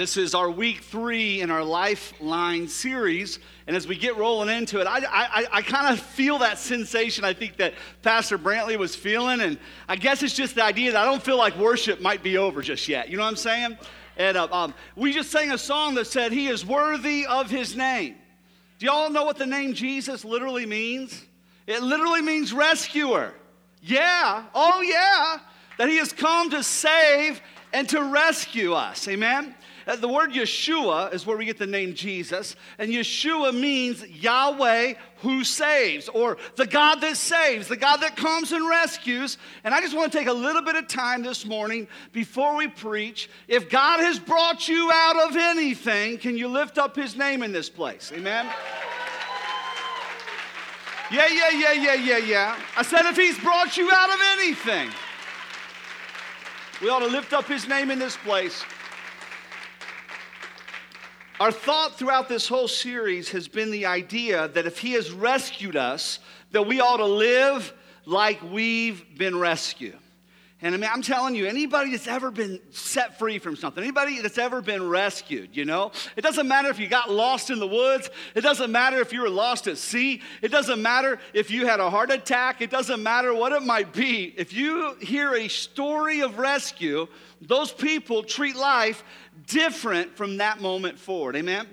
[0.00, 3.38] This is our week three in our Lifeline series.
[3.66, 7.22] And as we get rolling into it, I, I, I kind of feel that sensation
[7.22, 9.42] I think that Pastor Brantley was feeling.
[9.42, 9.58] And
[9.90, 12.62] I guess it's just the idea that I don't feel like worship might be over
[12.62, 13.10] just yet.
[13.10, 13.76] You know what I'm saying?
[14.16, 17.76] And uh, um, we just sang a song that said, He is worthy of His
[17.76, 18.14] name.
[18.78, 21.26] Do y'all know what the name Jesus literally means?
[21.66, 23.34] It literally means rescuer.
[23.82, 25.40] Yeah, oh yeah,
[25.76, 27.42] that He has come to save
[27.74, 29.06] and to rescue us.
[29.06, 29.54] Amen?
[29.90, 34.94] Uh, the word Yeshua is where we get the name Jesus, and Yeshua means Yahweh
[35.16, 39.36] who saves, or the God that saves, the God that comes and rescues.
[39.64, 42.68] And I just want to take a little bit of time this morning before we
[42.68, 43.28] preach.
[43.48, 47.50] If God has brought you out of anything, can you lift up his name in
[47.50, 48.12] this place?
[48.14, 48.46] Amen?
[51.10, 52.60] Yeah, yeah, yeah, yeah, yeah, yeah.
[52.76, 54.88] I said, if he's brought you out of anything,
[56.80, 58.64] we ought to lift up his name in this place.
[61.40, 65.74] Our thought throughout this whole series has been the idea that if he has rescued
[65.74, 66.18] us,
[66.50, 67.72] that we ought to live
[68.04, 69.96] like we've been rescued.
[70.62, 74.20] And I mean, I'm telling you, anybody that's ever been set free from something, anybody
[74.20, 77.66] that's ever been rescued, you know, it doesn't matter if you got lost in the
[77.66, 81.66] woods, it doesn't matter if you were lost at sea, it doesn't matter if you
[81.66, 84.34] had a heart attack, it doesn't matter what it might be.
[84.36, 87.08] If you hear a story of rescue,
[87.40, 89.02] those people treat life
[89.46, 91.36] different from that moment forward.
[91.36, 91.66] Amen?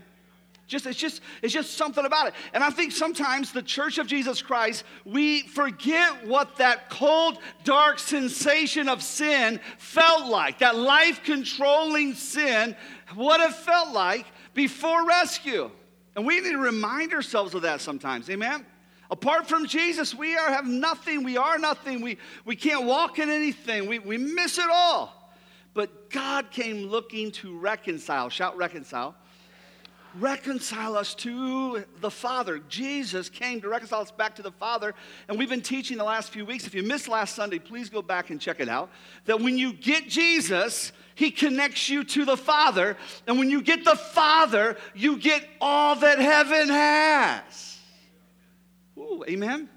[0.68, 2.34] Just, it's, just, it's just something about it.
[2.54, 8.00] And I think sometimes the church of Jesus Christ, we forget what that cold, dark
[8.00, 10.60] sensation of sin felt like.
[10.60, 12.76] That life controlling sin,
[13.16, 15.72] what it felt like before rescue.
[16.18, 18.30] And we need to remind ourselves of that sometimes.
[18.30, 18.66] Amen?
[19.10, 21.24] Apart from Jesus, we are, have nothing.
[21.24, 22.02] We are nothing.
[22.02, 23.88] We, we can't walk in anything.
[23.88, 25.32] We, we miss it all.
[25.74, 28.28] But God came looking to reconcile.
[28.28, 29.16] Shout reconcile
[30.20, 32.60] reconcile us to the Father.
[32.70, 34.94] Jesus came to reconcile us back to the Father.
[35.28, 36.68] And we've been teaching the last few weeks.
[36.68, 38.90] If you missed last Sunday, please go back and check it out.
[39.26, 42.98] That when you get Jesus, he connects you to the Father.
[43.28, 47.80] And when you get the Father, you get all that heaven has.
[48.98, 49.70] Ooh, amen.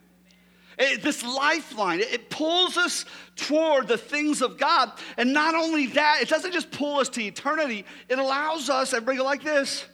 [0.78, 3.04] It, this lifeline, it, it pulls us
[3.36, 4.92] toward the things of God.
[5.18, 9.18] And not only that, it doesn't just pull us to eternity, it allows us, bring
[9.18, 9.84] it like this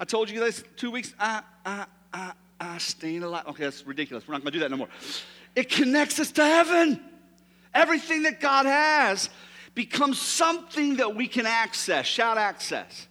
[0.00, 1.14] I told you this two weeks.
[1.20, 3.44] I, I, I, I, staying alive.
[3.48, 4.26] Okay, that's ridiculous.
[4.26, 4.88] We're not going to do that no more.
[5.54, 6.98] It connects us to heaven.
[7.74, 9.28] Everything that God has
[9.74, 12.06] becomes something that we can access.
[12.06, 13.08] Shout access.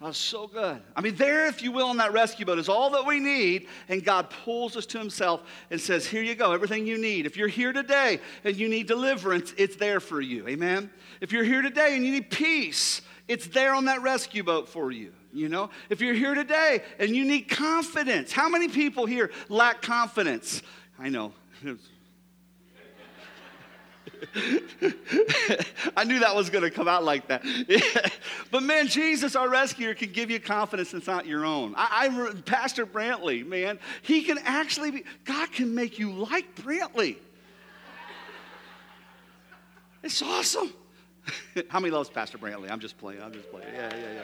[0.00, 0.80] That's so good.
[0.94, 3.66] I mean, there, if you will, on that rescue boat is all that we need,
[3.88, 7.26] and God pulls us to Himself and says, Here you go, everything you need.
[7.26, 10.46] If you're here today and you need deliverance, it's there for you.
[10.46, 10.88] Amen?
[11.20, 14.90] If you're here today and you need peace, it's there on that rescue boat for
[14.90, 15.12] you.
[15.32, 19.82] You know, if you're here today and you need confidence, how many people here lack
[19.82, 20.62] confidence?
[20.98, 21.32] I know.
[25.96, 27.44] I knew that was going to come out like that.
[28.50, 31.74] but man, Jesus, our rescuer, can give you confidence that's not your own.
[31.76, 37.14] I, I, Pastor Brantley, man, he can actually be, God can make you like Brantley.
[40.02, 40.72] It's awesome.
[41.68, 42.70] How many loves Pastor Brantley?
[42.70, 43.22] I'm just playing.
[43.22, 43.68] I'm just playing.
[43.72, 44.22] Yeah, yeah, yeah.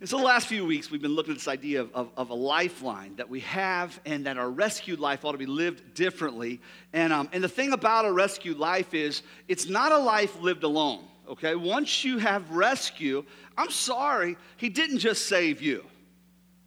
[0.00, 2.30] And so, the last few weeks, we've been looking at this idea of, of, of,
[2.30, 6.58] a lifeline that we have and that our rescued life ought to be lived differently.
[6.94, 10.62] And, um, and the thing about a rescued life is it's not a life lived
[10.62, 11.54] alone, okay?
[11.54, 13.24] Once you have rescue,
[13.58, 15.84] I'm sorry, He didn't just save you,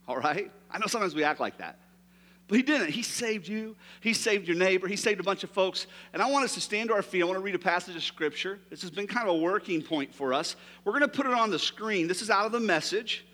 [0.07, 0.51] all right?
[0.69, 1.79] I know sometimes we act like that.
[2.47, 2.89] But he didn't.
[2.89, 3.75] He saved you.
[4.01, 4.87] He saved your neighbor.
[4.87, 5.87] He saved a bunch of folks.
[6.11, 7.21] And I want us to stand to our feet.
[7.21, 8.59] I want to read a passage of scripture.
[8.69, 10.55] This has been kind of a working point for us.
[10.83, 12.07] We're going to put it on the screen.
[12.07, 13.25] This is out of the message.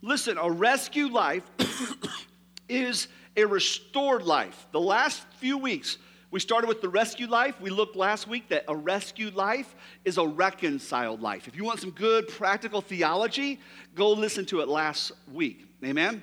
[0.00, 1.42] Listen, a rescued life
[2.68, 4.66] is a restored life.
[4.72, 5.98] The last few weeks,
[6.30, 7.60] we started with the rescued life.
[7.60, 9.74] We looked last week that a rescued life
[10.04, 11.46] is a reconciled life.
[11.46, 13.60] If you want some good practical theology,
[13.94, 15.66] go listen to it last week.
[15.84, 16.22] Amen?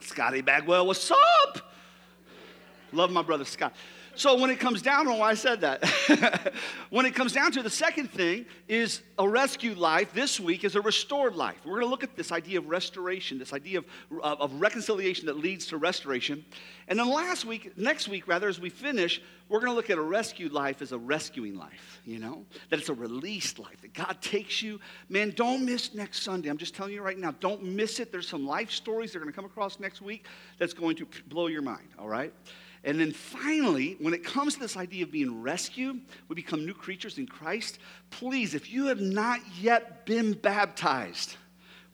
[0.00, 1.73] Scotty Bagwell, what's up?
[2.94, 3.74] Love my brother Scott.
[4.16, 5.84] So when it comes down to why I said that,
[6.90, 10.12] when it comes down to the second thing is a rescued life.
[10.12, 11.56] This week is a restored life.
[11.64, 13.86] We're going to look at this idea of restoration, this idea of,
[14.22, 16.44] of, of reconciliation that leads to restoration.
[16.86, 19.98] And then last week, next week rather, as we finish, we're going to look at
[19.98, 22.00] a rescued life as a rescuing life.
[22.04, 24.78] You know that it's a released life that God takes you.
[25.08, 26.50] Man, don't miss next Sunday.
[26.50, 28.12] I'm just telling you right now, don't miss it.
[28.12, 30.26] There's some life stories that are going to come across next week
[30.58, 31.88] that's going to blow your mind.
[31.98, 32.32] All right.
[32.84, 36.74] And then finally, when it comes to this idea of being rescued, we become new
[36.74, 37.78] creatures in Christ.
[38.10, 41.36] Please, if you have not yet been baptized,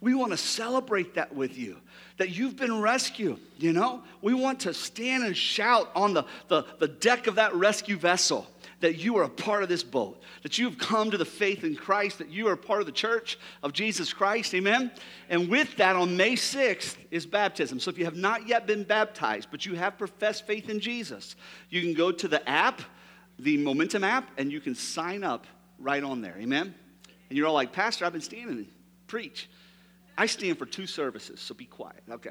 [0.01, 1.77] we want to celebrate that with you,
[2.17, 4.03] that you've been rescued, you know?
[4.21, 8.49] We want to stand and shout on the, the, the deck of that rescue vessel
[8.81, 11.77] that you are a part of this boat, that you've come to the faith in
[11.77, 14.55] Christ, that you are part of the church of Jesus Christ.
[14.55, 14.91] Amen?
[15.29, 17.79] And with that, on May 6th is baptism.
[17.81, 21.37] So if you have not yet been baptized, but you have professed faith in Jesus,
[21.69, 22.81] you can go to the app,
[23.39, 25.47] the Momentum app, and you can sign up
[25.79, 26.37] right on there.
[26.39, 26.75] Amen?
[27.29, 28.67] And you're all like, Pastor, I've been standing
[29.07, 29.49] preach.
[30.17, 32.03] I stand for two services, so be quiet.
[32.11, 32.31] Okay.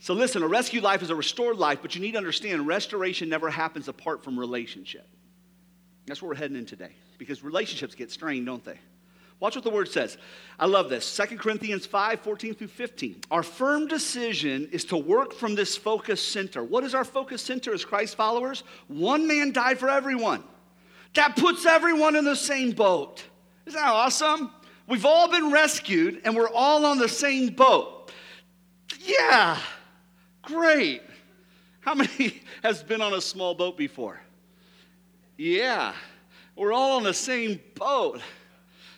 [0.00, 3.28] So, listen, a rescued life is a restored life, but you need to understand restoration
[3.28, 5.06] never happens apart from relationship.
[6.06, 8.78] That's where we're heading in today because relationships get strained, don't they?
[9.40, 10.16] Watch what the word says.
[10.58, 11.16] I love this.
[11.16, 13.20] 2 Corinthians 5 14 through 15.
[13.30, 16.64] Our firm decision is to work from this focus center.
[16.64, 18.64] What is our focus center as Christ followers?
[18.88, 20.42] One man died for everyone.
[21.14, 23.22] That puts everyone in the same boat.
[23.66, 24.50] Isn't that awesome?
[24.86, 28.10] We've all been rescued and we're all on the same boat.
[28.98, 29.58] Yeah.
[30.42, 31.02] Great.
[31.80, 34.20] How many has been on a small boat before?
[35.36, 35.94] Yeah.
[36.56, 38.20] We're all on the same boat.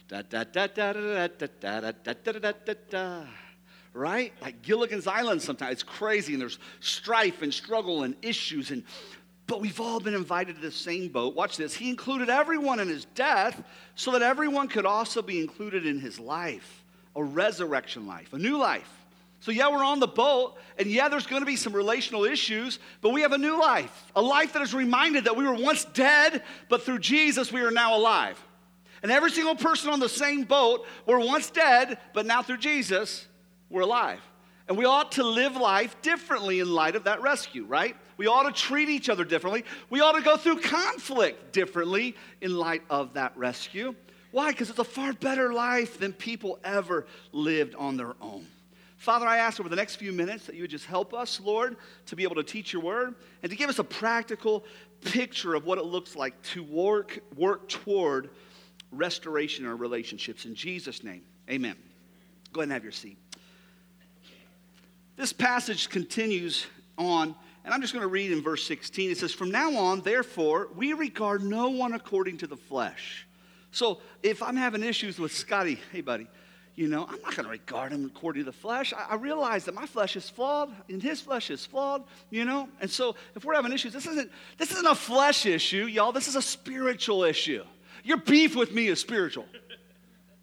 [0.08, 3.24] Da da da da da da da da da da da da da.
[3.94, 4.32] Right?
[4.40, 5.72] Like Gilligan's Island sometimes.
[5.72, 8.84] It's crazy and there's strife and struggle and issues and
[9.46, 11.34] but we've all been invited to the same boat.
[11.34, 11.74] Watch this.
[11.74, 13.62] He included everyone in his death
[13.96, 16.84] so that everyone could also be included in his life,
[17.16, 19.01] a resurrection life, a new life.
[19.42, 23.10] So, yeah, we're on the boat, and yeah, there's to be some relational issues, but
[23.10, 26.44] we have a new life, a life that is reminded that we were once dead,
[26.68, 28.40] but through Jesus, we are now alive.
[29.02, 33.26] And every single person on the same boat, we're once dead, but now through Jesus,
[33.68, 34.20] we're alive.
[34.68, 37.96] And we ought to live life differently in light of that rescue, right?
[38.18, 39.64] We ought to treat each other differently.
[39.90, 43.96] We ought to go through conflict differently in light of that rescue.
[44.30, 44.52] Why?
[44.52, 48.46] Because it's a far better life than people ever lived on their own.
[49.02, 51.76] Father, I ask over the next few minutes that you would just help us, Lord,
[52.06, 54.64] to be able to teach your word and to give us a practical
[55.00, 58.30] picture of what it looks like to work, work toward
[58.92, 60.44] restoration in our relationships.
[60.44, 61.74] In Jesus' name, amen.
[62.52, 63.18] Go ahead and have your seat.
[65.16, 67.34] This passage continues on,
[67.64, 69.10] and I'm just going to read in verse 16.
[69.10, 73.26] It says, From now on, therefore, we regard no one according to the flesh.
[73.72, 76.28] So if I'm having issues with Scotty, hey, buddy,
[76.74, 78.94] you know, I'm not going to regard him according to the flesh.
[78.94, 82.68] I, I, realize that my flesh is flawed and his flesh is flawed, you know?
[82.80, 86.12] And so if we're having issues, this isn't, this isn't a flesh issue, y'all.
[86.12, 87.62] This is a spiritual issue.
[88.04, 89.46] Your beef with me is spiritual.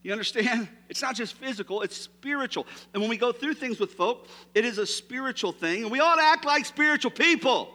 [0.04, 0.70] You understand?
[0.90, 2.66] It's not just physical, it's spiritual.
[2.94, 5.84] And when we go through things with folk, it is a spiritual thing.
[5.84, 7.72] And we ought to act like spiritual people.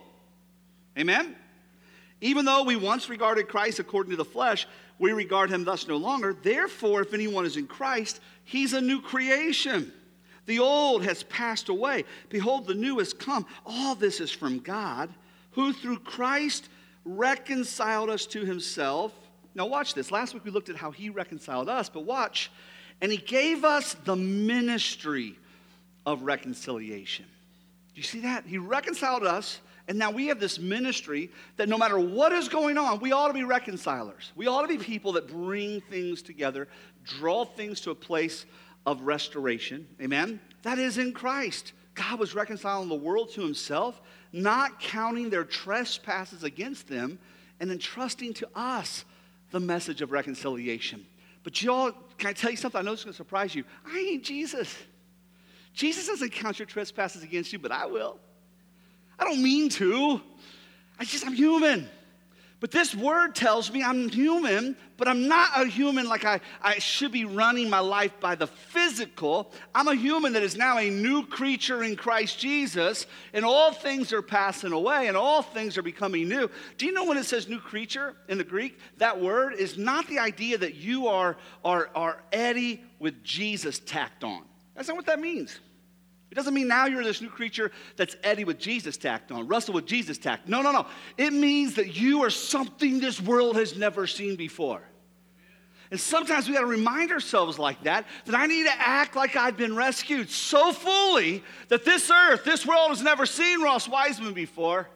[0.98, 1.36] Amen?
[2.20, 4.66] Even though we once regarded Christ according to the flesh,
[4.98, 6.36] we regard him thus no longer.
[6.40, 9.92] Therefore, if anyone is in Christ, he's a new creation.
[10.46, 12.04] The old has passed away.
[12.28, 13.46] Behold, the new has come.
[13.64, 15.12] All this is from God,
[15.52, 16.68] who through Christ
[17.04, 19.12] reconciled us to himself.
[19.54, 20.10] Now, watch this.
[20.10, 22.50] Last week we looked at how he reconciled us, but watch.
[23.00, 25.36] And he gave us the ministry
[26.06, 27.24] of reconciliation.
[27.94, 28.44] Do you see that?
[28.44, 32.78] He reconciled us and now we have this ministry that no matter what is going
[32.78, 34.32] on, we ought to be reconcilers.
[34.34, 36.68] We ought to be people that bring things together,
[37.04, 38.46] draw things to a place
[38.86, 39.86] of restoration.
[40.00, 40.40] Amen?
[40.62, 41.72] That is in Christ.
[41.94, 44.00] God was reconciling the world to himself,
[44.32, 47.18] not counting their trespasses against them,
[47.60, 49.04] and entrusting to us
[49.52, 51.06] the message of reconciliation.
[51.44, 52.78] But y'all, can I tell you something?
[52.78, 53.64] I know is going to surprise you.
[53.86, 54.74] I ain't Jesus.
[55.72, 58.18] Jesus doesn't count your trespasses against you, but I will.
[59.18, 60.20] I don't mean to.
[60.98, 61.88] I just, I'm human.
[62.64, 66.78] But this word tells me I'm human, but I'm not a human like I, I
[66.78, 69.52] should be running my life by the physical.
[69.74, 73.04] I'm a human that is now a new creature in Christ Jesus,
[73.34, 76.48] and all things are passing away and all things are becoming new.
[76.78, 78.78] Do you know when it says new creature in the Greek?
[78.96, 84.24] That word is not the idea that you are, are, are Eddie with Jesus tacked
[84.24, 84.42] on.
[84.74, 85.60] That's not what that means.
[86.34, 89.74] It doesn't mean now you're this new creature that's Eddie with Jesus tacked on, Russell
[89.74, 90.48] with Jesus tacked.
[90.48, 90.84] No, no, no.
[91.16, 94.82] It means that you are something this world has never seen before.
[95.92, 99.36] And sometimes we got to remind ourselves like that, that I need to act like
[99.36, 104.34] I've been rescued so fully that this earth, this world has never seen Ross Wiseman
[104.34, 104.88] before.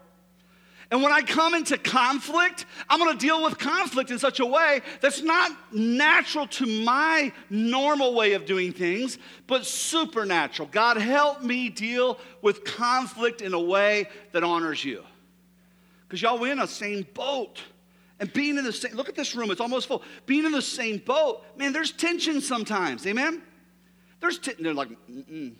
[0.90, 4.80] And when I come into conflict, I'm gonna deal with conflict in such a way
[5.02, 10.68] that's not natural to my normal way of doing things, but supernatural.
[10.72, 15.04] God, help me deal with conflict in a way that honors you.
[16.06, 17.60] Because y'all, we're in the same boat.
[18.18, 20.02] And being in the same, look at this room, it's almost full.
[20.24, 23.42] Being in the same boat, man, there's tension sometimes, amen?
[24.20, 24.64] There's tension.
[24.64, 25.52] They're like, mm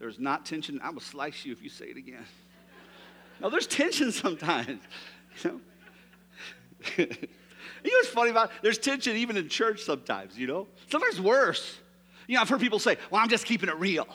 [0.00, 0.80] There's not tension.
[0.82, 2.26] I will slice you if you say it again.
[3.40, 4.80] No, there's tension sometimes.
[5.42, 5.60] You know?
[6.98, 8.56] you know what's funny about it?
[8.62, 10.66] There's tension even in church sometimes, you know?
[10.90, 11.78] Sometimes worse.
[12.26, 14.06] You know, I've heard people say, well, I'm just keeping it real.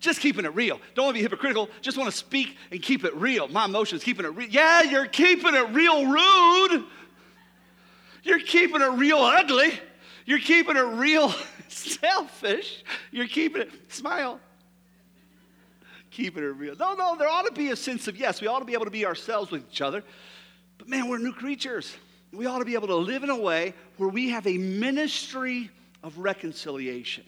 [0.00, 0.80] Just keeping it real.
[0.94, 1.70] Don't want to be hypocritical.
[1.80, 3.48] Just want to speak and keep it real.
[3.48, 4.48] My emotions, keeping it real.
[4.48, 6.84] Yeah, you're keeping it real rude.
[8.22, 9.78] You're keeping it real ugly.
[10.26, 11.34] You're keeping it real
[11.68, 12.84] selfish.
[13.10, 14.40] You're keeping it, smile
[16.14, 16.76] keeping it real.
[16.76, 18.84] No, no, there ought to be a sense of yes, we ought to be able
[18.84, 20.04] to be ourselves with each other.
[20.78, 21.94] But man, we're new creatures.
[22.32, 25.70] We ought to be able to live in a way where we have a ministry
[26.02, 27.24] of reconciliation.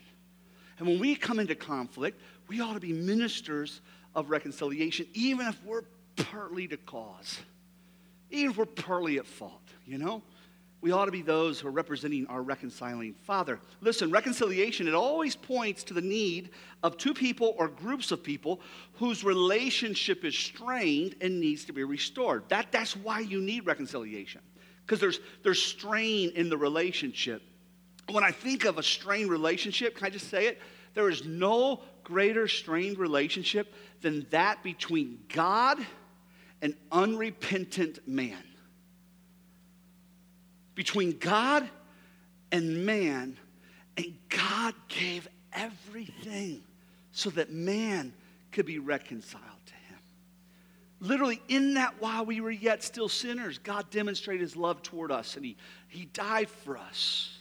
[0.79, 3.81] And when we come into conflict, we ought to be ministers
[4.15, 5.85] of reconciliation, even if we're
[6.17, 7.41] partly the cause,
[8.31, 10.23] even if we're partly at fault, you know?
[10.81, 13.59] We ought to be those who are representing our reconciling Father.
[13.81, 16.51] Listen, reconciliation, it always points to the need
[16.83, 18.61] of two people or groups of people
[18.95, 22.45] whose relationship is strained and needs to be restored.
[22.49, 24.43] That, that's why you need reconciliation,
[24.85, 27.43] because there's, there's strain in the relationship.
[28.11, 30.61] When I think of a strained relationship, can I just say it?
[30.95, 35.85] There is no greater strained relationship than that between God
[36.63, 38.43] and unrepentant man
[40.77, 41.69] between God
[42.53, 43.37] and man,
[43.97, 46.63] and God gave everything
[47.11, 48.13] so that man
[48.53, 49.99] could be reconciled to him.
[51.01, 55.35] Literally, in that while we were yet still sinners, God demonstrated his love toward us
[55.35, 55.57] and he,
[55.89, 57.39] he died for us.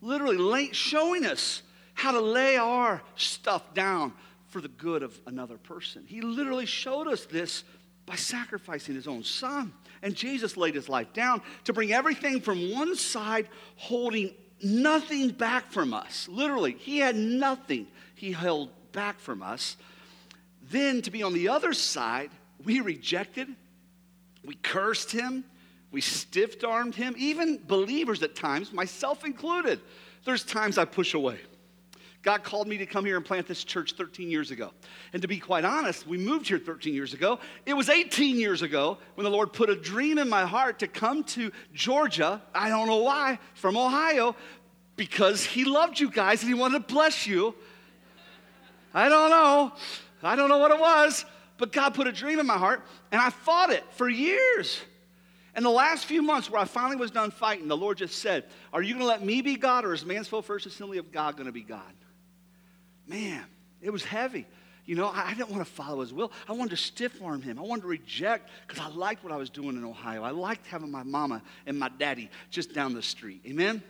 [0.00, 1.62] Literally, showing us
[1.94, 4.12] how to lay our stuff down
[4.46, 6.04] for the good of another person.
[6.06, 7.64] He literally showed us this
[8.06, 9.72] by sacrificing his own son.
[10.02, 15.70] And Jesus laid his life down to bring everything from one side, holding nothing back
[15.70, 16.28] from us.
[16.28, 19.76] Literally, he had nothing he held back from us.
[20.70, 22.30] Then to be on the other side,
[22.64, 23.48] we rejected,
[24.44, 25.44] we cursed him,
[25.90, 29.80] we stiff armed him, even believers at times, myself included.
[30.24, 31.38] There's times I push away.
[32.22, 34.72] God called me to come here and plant this church 13 years ago.
[35.12, 37.38] And to be quite honest, we moved here 13 years ago.
[37.64, 40.88] It was 18 years ago when the Lord put a dream in my heart to
[40.88, 42.42] come to Georgia.
[42.54, 44.34] I don't know why, from Ohio,
[44.96, 47.54] because He loved you guys and He wanted to bless you.
[48.92, 49.72] I don't know.
[50.22, 51.24] I don't know what it was,
[51.56, 52.82] but God put a dream in my heart
[53.12, 54.80] and I fought it for years.
[55.54, 58.44] And the last few months where I finally was done fighting, the Lord just said,
[58.72, 61.36] Are you going to let me be God or is Mansfield First Assembly of God
[61.36, 61.94] going to be God?
[63.08, 63.44] Man,
[63.80, 64.46] it was heavy.
[64.84, 66.32] You know, I, didn't want to follow his will.
[66.48, 67.58] I wanted to stiff arm him.
[67.58, 70.22] I wanted to reject because I liked what I was doing in Ohio.
[70.22, 73.42] I liked having my mama and my daddy just down the street.
[73.46, 73.82] Amen?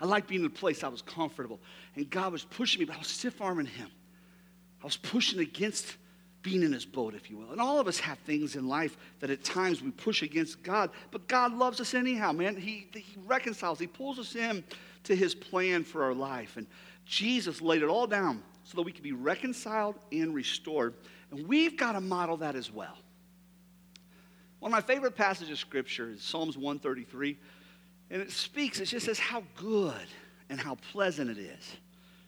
[0.00, 1.58] I liked being in a place I was comfortable.
[1.96, 3.90] And God was pushing me, but I was stiff arming him.
[4.80, 5.96] I was pushing against
[6.42, 7.50] being in his boat, if you will.
[7.50, 10.90] And all of us have things in life that at times we push against God,
[11.10, 12.56] but God loves us anyhow, man.
[12.56, 14.62] He, he reconciles, He pulls us in
[15.04, 16.56] to His plan for our life.
[16.56, 16.66] And
[17.08, 20.94] Jesus laid it all down so that we could be reconciled and restored.
[21.30, 22.96] And we've got to model that as well.
[24.60, 27.38] One of my favorite passages of scripture is Psalms 133.
[28.10, 30.06] And it speaks, it just says how good
[30.50, 31.76] and how pleasant it is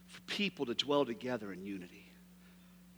[0.09, 2.07] for people to dwell together in unity.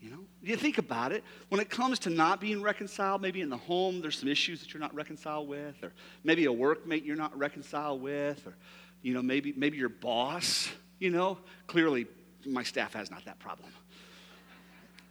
[0.01, 1.25] You know, you think about it.
[1.49, 4.73] When it comes to not being reconciled, maybe in the home there's some issues that
[4.73, 8.55] you're not reconciled with, or maybe a workmate you're not reconciled with, or
[9.03, 10.69] you know, maybe maybe your boss
[11.03, 12.07] you know, clearly
[12.47, 13.69] my staff has not that problem.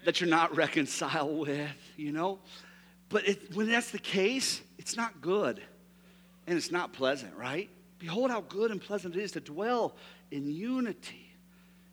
[0.06, 2.40] that you're not reconciled with, you know.
[3.10, 5.62] But it, when that's the case, it's not good
[6.48, 7.70] and it's not pleasant, right?
[8.00, 9.96] Behold how good and pleasant it is to dwell
[10.32, 11.36] in unity.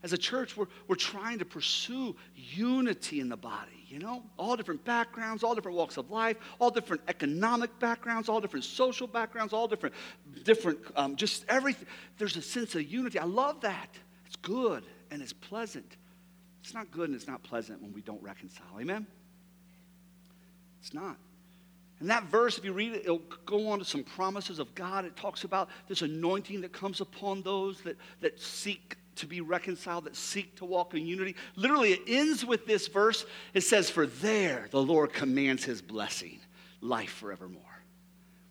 [0.04, 4.22] As a church, we're, we're trying to pursue unity in the body, you know?
[4.36, 9.06] All different backgrounds, all different walks of life, all different economic backgrounds, all different social
[9.06, 9.94] backgrounds, all different,
[10.44, 11.86] different um, just everything.
[12.18, 13.18] There's a sense of unity.
[13.18, 13.88] I love that.
[14.26, 15.96] It's good and it's pleasant.
[16.62, 18.78] It's not good and it's not pleasant when we don't reconcile.
[18.78, 19.06] Amen?
[20.80, 21.16] It's not.
[22.00, 25.04] And that verse, if you read it, it'll go on to some promises of God.
[25.04, 30.04] It talks about this anointing that comes upon those that, that seek to be reconciled,
[30.04, 31.36] that seek to walk in unity.
[31.56, 33.26] Literally, it ends with this verse.
[33.54, 36.40] It says, For there the Lord commands his blessing,
[36.80, 37.62] life forevermore.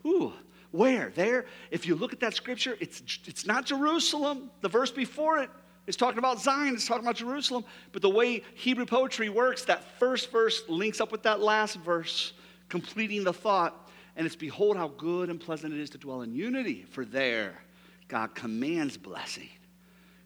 [0.05, 0.33] Ooh,
[0.71, 1.11] where?
[1.15, 1.45] There?
[1.71, 4.51] If you look at that scripture, it's, it's not Jerusalem.
[4.61, 5.49] The verse before it
[5.87, 7.63] is talking about Zion, it's talking about Jerusalem.
[7.91, 12.33] But the way Hebrew poetry works, that first verse links up with that last verse,
[12.69, 13.89] completing the thought.
[14.15, 17.61] And it's, Behold, how good and pleasant it is to dwell in unity, for there
[18.07, 19.49] God commands blessing.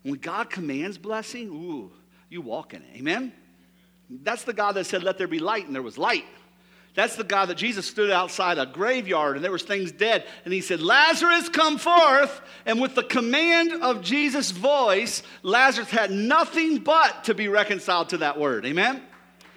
[0.03, 1.91] When God commands blessing, ooh,
[2.29, 2.98] you walk in it.
[2.98, 3.34] Amen?
[4.10, 6.25] That's the God that said, Let there be light, and there was light.
[6.93, 10.25] That's the God that Jesus stood outside a graveyard and there was things dead.
[10.43, 12.41] And he said, Lazarus, come forth.
[12.65, 18.17] And with the command of Jesus' voice, Lazarus had nothing but to be reconciled to
[18.17, 18.65] that word.
[18.65, 19.01] Amen?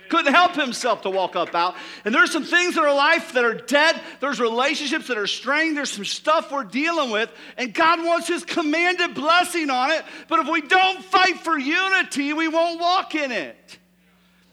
[0.09, 1.75] Couldn't help himself to walk up out.
[2.05, 4.01] And there's some things in our life that are dead.
[4.21, 5.77] There's relationships that are strained.
[5.77, 7.31] There's some stuff we're dealing with.
[7.57, 10.05] And God wants his commanded blessing on it.
[10.29, 13.79] But if we don't fight for unity, we won't walk in it.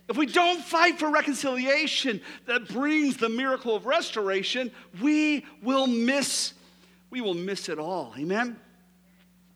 [0.09, 6.53] If we don't fight for reconciliation that brings the miracle of restoration, we will miss
[7.11, 8.13] we will miss it all.
[8.17, 8.57] Amen.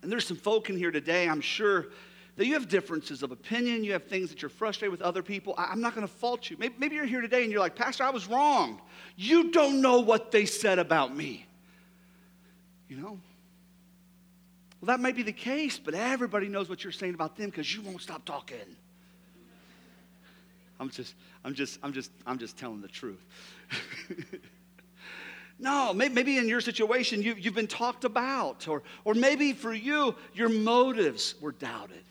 [0.02, 1.88] And there's some folk in here today, I'm sure
[2.36, 5.56] that you have differences of opinion, you have things that you're frustrated with other people.
[5.58, 6.58] I, am not going to fault you.
[6.60, 8.82] Maybe, maybe you're here today and you're like, Pastor, I was wrong.
[9.16, 11.46] You don't know what they said about me.
[12.90, 13.20] You know?
[14.82, 17.74] Well, that may be the case, but everybody knows what you're saying about them because
[17.74, 18.58] you won't stop talking.
[20.78, 21.16] I'm just,
[21.46, 23.24] I'm just, I'm just, I'm just telling the truth.
[25.60, 30.16] no, maybe in your situation you, you've been talked about, or, or maybe for you,
[30.34, 32.04] your motives were doubted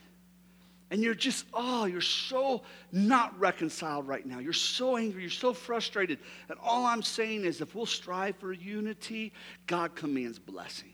[0.91, 2.61] and you're just, oh, you're so
[2.91, 4.39] not reconciled right now.
[4.39, 5.21] You're so angry.
[5.21, 6.19] You're so frustrated.
[6.47, 9.33] And all I'm saying is if we'll strive for unity,
[9.65, 10.93] God commands blessing.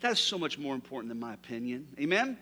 [0.00, 1.88] That's so much more important than my opinion.
[2.00, 2.38] Amen?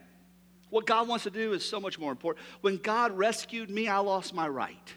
[0.71, 2.45] What God wants to do is so much more important.
[2.61, 4.95] When God rescued me, I lost my right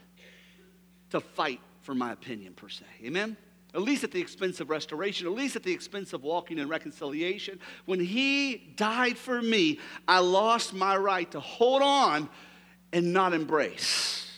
[1.11, 2.85] to fight for my opinion, per se.
[3.03, 3.37] Amen?
[3.73, 6.67] At least at the expense of restoration, at least at the expense of walking in
[6.67, 7.59] reconciliation.
[7.85, 12.29] When he died for me, I lost my right to hold on
[12.91, 14.31] and not embrace,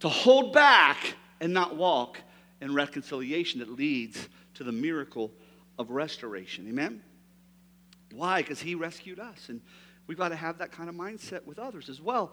[0.00, 2.20] to hold back and not walk
[2.60, 5.32] in reconciliation that leads to the miracle
[5.78, 6.68] of restoration.
[6.68, 7.02] Amen?
[8.12, 8.40] Why?
[8.40, 9.48] Because he rescued us.
[9.48, 9.60] And
[10.06, 12.32] we've got to have that kind of mindset with others as well.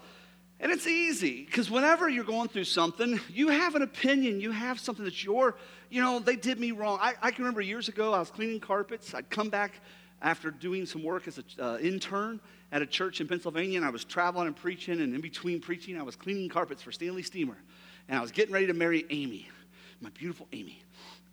[0.60, 4.40] And it's easy because whenever you're going through something, you have an opinion.
[4.40, 5.56] You have something that you're,
[5.92, 6.98] you know, they did me wrong.
[7.02, 9.14] I, I can remember years ago, I was cleaning carpets.
[9.14, 9.82] I'd come back
[10.22, 12.40] after doing some work as an uh, intern
[12.72, 15.02] at a church in Pennsylvania, and I was traveling and preaching.
[15.02, 17.58] And in between preaching, I was cleaning carpets for Stanley Steamer.
[18.08, 19.50] And I was getting ready to marry Amy,
[20.00, 20.82] my beautiful Amy.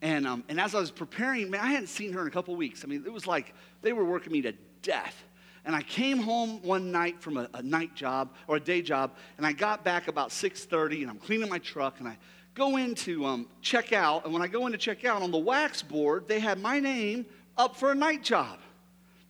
[0.02, 2.56] And, um, and as I was preparing, man, I hadn't seen her in a couple
[2.56, 2.82] weeks.
[2.82, 5.24] I mean, it was like they were working me to death.
[5.64, 9.16] And I came home one night from a, a night job or a day job,
[9.36, 12.16] and I got back about 6:30, and I'm cleaning my truck, and I
[12.58, 14.24] go in to um, check out.
[14.24, 16.80] And when I go in to check out, on the wax board, they had my
[16.80, 17.24] name
[17.56, 18.58] up for a night job.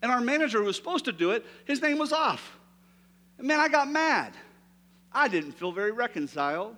[0.03, 2.59] And our manager who was supposed to do it, his name was off.
[3.39, 4.33] And man, I got mad.
[5.13, 6.77] I didn't feel very reconciled.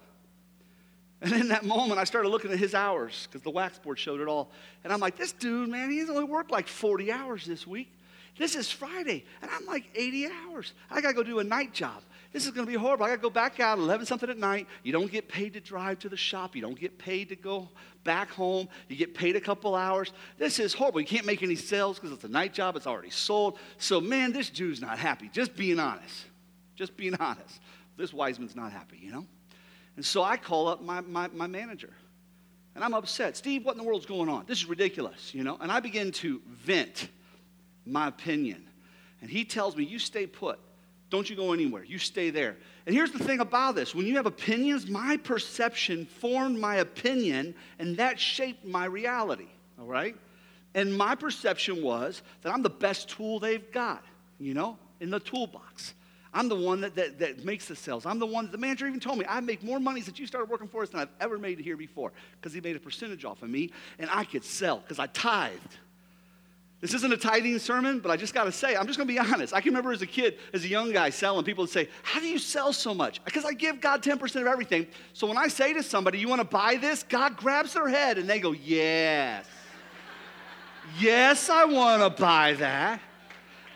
[1.22, 4.20] And in that moment, I started looking at his hours because the wax board showed
[4.20, 4.50] it all.
[4.84, 7.92] And I'm like, this dude, man, he's only worked like 40 hours this week.
[8.38, 10.72] This is Friday, and I'm like 80 hours.
[10.90, 12.02] I got to go do a night job.
[12.32, 13.04] This is going to be horrible.
[13.04, 14.68] I got to go back out 11 something at night.
[14.84, 16.54] You don't get paid to drive to the shop.
[16.54, 17.68] You don't get paid to go
[18.04, 18.68] back home.
[18.88, 20.12] You get paid a couple hours.
[20.38, 21.00] This is horrible.
[21.00, 22.76] You can't make any sales because it's a night job.
[22.76, 23.58] It's already sold.
[23.78, 25.28] So, man, this Jew's not happy.
[25.32, 26.26] Just being honest.
[26.76, 27.60] Just being honest.
[27.96, 29.26] This Wiseman's not happy, you know?
[29.96, 31.92] And so I call up my, my, my manager.
[32.76, 33.36] And I'm upset.
[33.36, 34.44] Steve, what in the world's going on?
[34.46, 35.58] This is ridiculous, you know?
[35.60, 37.08] And I begin to vent
[37.84, 38.64] my opinion.
[39.20, 40.60] And he tells me, You stay put.
[41.10, 41.82] Don't you go anywhere.
[41.84, 42.56] You stay there.
[42.86, 47.54] And here's the thing about this when you have opinions, my perception formed my opinion,
[47.78, 49.48] and that shaped my reality.
[49.78, 50.16] All right?
[50.74, 54.04] And my perception was that I'm the best tool they've got,
[54.38, 55.94] you know, in the toolbox.
[56.32, 58.06] I'm the one that, that, that makes the sales.
[58.06, 60.48] I'm the one the manager even told me I make more money since you started
[60.48, 63.42] working for us than I've ever made here before because he made a percentage off
[63.42, 65.78] of me and I could sell because I tithed.
[66.80, 69.12] This isn't a tithing sermon, but I just got to say, I'm just going to
[69.12, 69.52] be honest.
[69.52, 72.20] I can remember as a kid, as a young guy selling, people would say, How
[72.20, 73.22] do you sell so much?
[73.24, 74.86] Because I give God 10% of everything.
[75.12, 77.02] So when I say to somebody, You want to buy this?
[77.02, 79.44] God grabs their head and they go, Yes.
[80.98, 83.00] yes, I want to buy that.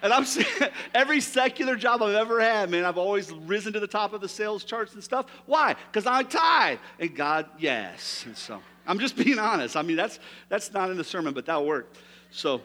[0.02, 0.24] And I'm
[0.94, 4.28] every secular job I've ever had, man, I've always risen to the top of the
[4.28, 5.26] sales charts and stuff.
[5.44, 5.76] Why?
[5.90, 6.78] Because I tithe.
[6.98, 8.24] And God, yes.
[8.26, 9.76] And so I'm just being honest.
[9.76, 11.98] I mean, that's, that's not in the sermon, but that worked.
[12.30, 12.60] So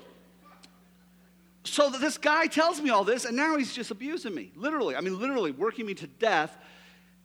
[1.70, 4.52] so this guy tells me all this, and now he's just abusing me.
[4.56, 4.96] Literally.
[4.96, 6.58] I mean, literally working me to death.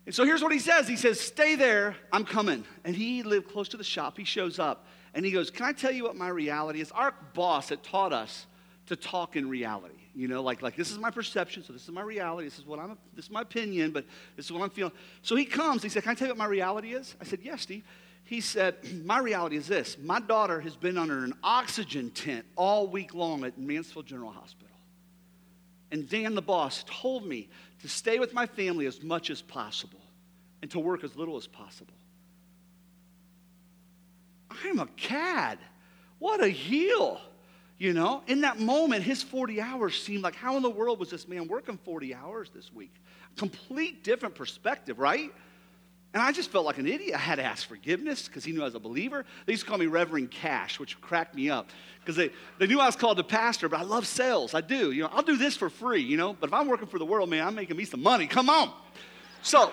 [0.06, 2.64] And so here's what he says He says, Stay there, I'm coming.
[2.84, 4.16] And he lived close to the shop.
[4.18, 6.90] He shows up and he goes, Can I tell you what my reality is?
[6.92, 8.46] Our boss had taught us
[8.86, 9.94] to talk in reality.
[10.14, 12.66] You know, like, like this is my perception, so this is my reality, this is
[12.66, 14.04] what I'm this is my opinion, but
[14.36, 14.92] this is what I'm feeling.
[15.22, 17.16] So he comes, he said, Can I tell you what my reality is?
[17.20, 17.84] I said, Yes, Steve.
[18.24, 19.96] He said, My reality is this.
[20.02, 24.68] My daughter has been under an oxygen tent all week long at Mansfield General Hospital.
[25.90, 27.48] And Dan, the boss, told me
[27.82, 30.00] to stay with my family as much as possible
[30.62, 31.94] and to work as little as possible.
[34.64, 35.58] I'm a cad.
[36.18, 37.20] What a heel.
[37.76, 41.10] You know, in that moment, his 40 hours seemed like, how in the world was
[41.10, 42.94] this man working 40 hours this week?
[43.36, 45.32] Complete different perspective, right?
[46.14, 47.16] And I just felt like an idiot.
[47.16, 49.24] I had to ask forgiveness because he knew I was a believer.
[49.46, 52.78] They used to call me Reverend Cash, which cracked me up because they, they knew
[52.78, 54.54] I was called a pastor, but I love sales.
[54.54, 54.92] I do.
[54.92, 57.04] You know, I'll do this for free, you know, but if I'm working for the
[57.04, 58.28] world, man, I'm making me some money.
[58.28, 58.72] Come on.
[59.42, 59.72] So,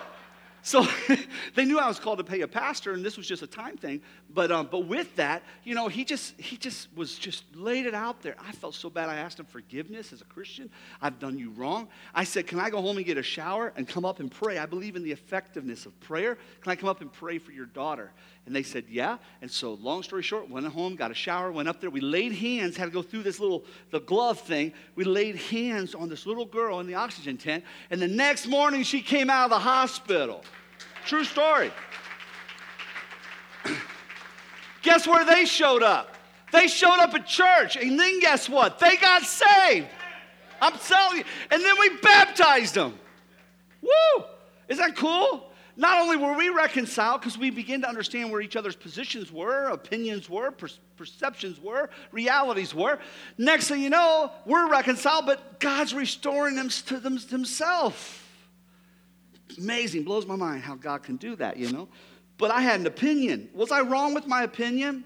[0.64, 0.86] so
[1.56, 3.76] they knew I was called to pay a pastor, and this was just a time
[3.76, 4.00] thing.
[4.32, 7.94] But, um, but with that, you know, he just, he just was just laid it
[7.94, 8.36] out there.
[8.38, 9.08] I felt so bad.
[9.08, 10.70] I asked him forgiveness as a Christian.
[11.00, 11.88] I've done you wrong.
[12.14, 14.58] I said, Can I go home and get a shower and come up and pray?
[14.58, 16.38] I believe in the effectiveness of prayer.
[16.60, 18.12] Can I come up and pray for your daughter?
[18.46, 19.18] And they said, Yeah.
[19.40, 21.90] And so, long story short, went home, got a shower, went up there.
[21.90, 24.72] We laid hands, had to go through this little, the glove thing.
[24.94, 27.64] We laid hands on this little girl in the oxygen tent.
[27.90, 30.44] And the next morning, she came out of the hospital.
[31.06, 31.70] True story.
[34.82, 36.16] guess where they showed up?
[36.52, 37.76] They showed up at church.
[37.76, 38.78] And then guess what?
[38.78, 39.88] They got saved.
[40.60, 41.24] I'm telling you.
[41.50, 42.98] And then we baptized them.
[43.80, 44.24] Woo!
[44.68, 45.48] Is that cool?
[45.76, 49.68] Not only were we reconciled because we began to understand where each other's positions were,
[49.68, 52.98] opinions were, per- perceptions were, realities were.
[53.38, 57.18] Next thing you know, we're reconciled, but God's restoring them to them.
[59.58, 61.88] Amazing, blows my mind how God can do that, you know.
[62.38, 63.48] But I had an opinion.
[63.54, 65.04] Was I wrong with my opinion?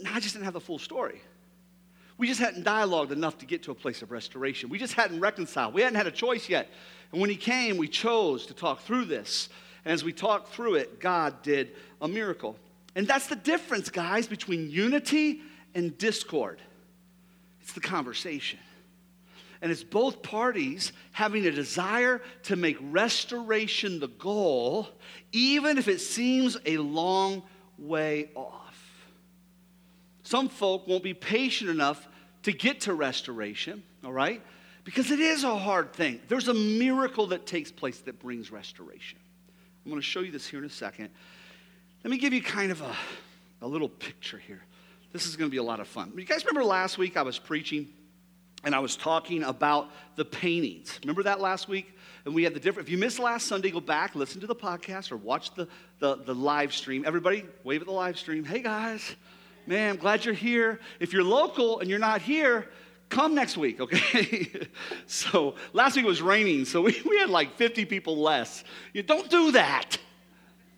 [0.00, 1.20] No, I just didn't have the full story.
[2.16, 4.68] We just hadn't dialogued enough to get to a place of restoration.
[4.68, 5.74] We just hadn't reconciled.
[5.74, 6.68] We hadn't had a choice yet.
[7.12, 9.48] And when He came, we chose to talk through this.
[9.84, 12.56] And as we talked through it, God did a miracle.
[12.94, 15.42] And that's the difference, guys, between unity
[15.74, 16.60] and discord.
[17.60, 18.58] It's the conversation.
[19.60, 24.88] And it's both parties having a desire to make restoration the goal,
[25.32, 27.42] even if it seems a long
[27.76, 29.08] way off.
[30.22, 32.06] Some folk won't be patient enough
[32.42, 34.42] to get to restoration, all right?
[34.84, 36.20] Because it is a hard thing.
[36.28, 39.18] There's a miracle that takes place that brings restoration.
[39.84, 41.10] I'm going to show you this here in a second.
[42.04, 42.94] Let me give you kind of a,
[43.62, 44.62] a little picture here.
[45.12, 46.12] This is going to be a lot of fun.
[46.16, 47.88] You guys remember last week I was preaching
[48.64, 50.98] and I was talking about the paintings.
[51.02, 51.94] Remember that last week?
[52.24, 54.54] And we had the different, if you missed last Sunday, go back, listen to the
[54.54, 55.68] podcast, or watch the,
[56.00, 57.04] the, the live stream.
[57.06, 58.44] Everybody, wave at the live stream.
[58.44, 59.16] Hey guys,
[59.66, 60.80] man, I'm glad you're here.
[61.00, 62.68] If you're local and you're not here,
[63.08, 64.50] come next week, okay?
[65.06, 68.64] so last week was raining, so we, we had like 50 people less.
[68.92, 69.96] You don't do that.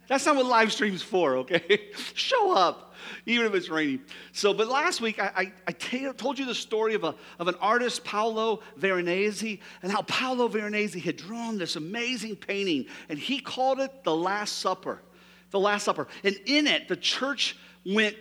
[0.07, 1.91] That's not what live stream's for, okay?
[2.15, 2.90] Show up
[3.27, 4.01] even if it's raining.
[4.33, 7.49] So, but last week I, I, I t- told you the story of, a, of
[7.49, 13.41] an artist, Paolo Veronese, and how Paolo Veronese had drawn this amazing painting, and he
[13.41, 15.03] called it The Last Supper.
[15.51, 16.07] The Last Supper.
[16.25, 18.17] And in it, the church went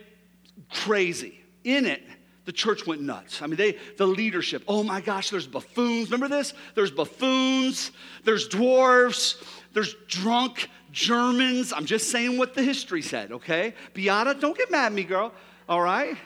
[0.69, 1.39] crazy.
[1.63, 2.01] In it,
[2.45, 3.43] the church went nuts.
[3.43, 6.09] I mean, they, the leadership, oh my gosh, there's buffoons.
[6.09, 6.55] Remember this?
[6.73, 7.91] There's buffoons,
[8.23, 11.73] there's dwarves, there's drunk Germans.
[11.73, 13.73] I'm just saying what the history said, okay?
[13.93, 15.34] Beata, don't get mad at me, girl,
[15.67, 16.17] all right?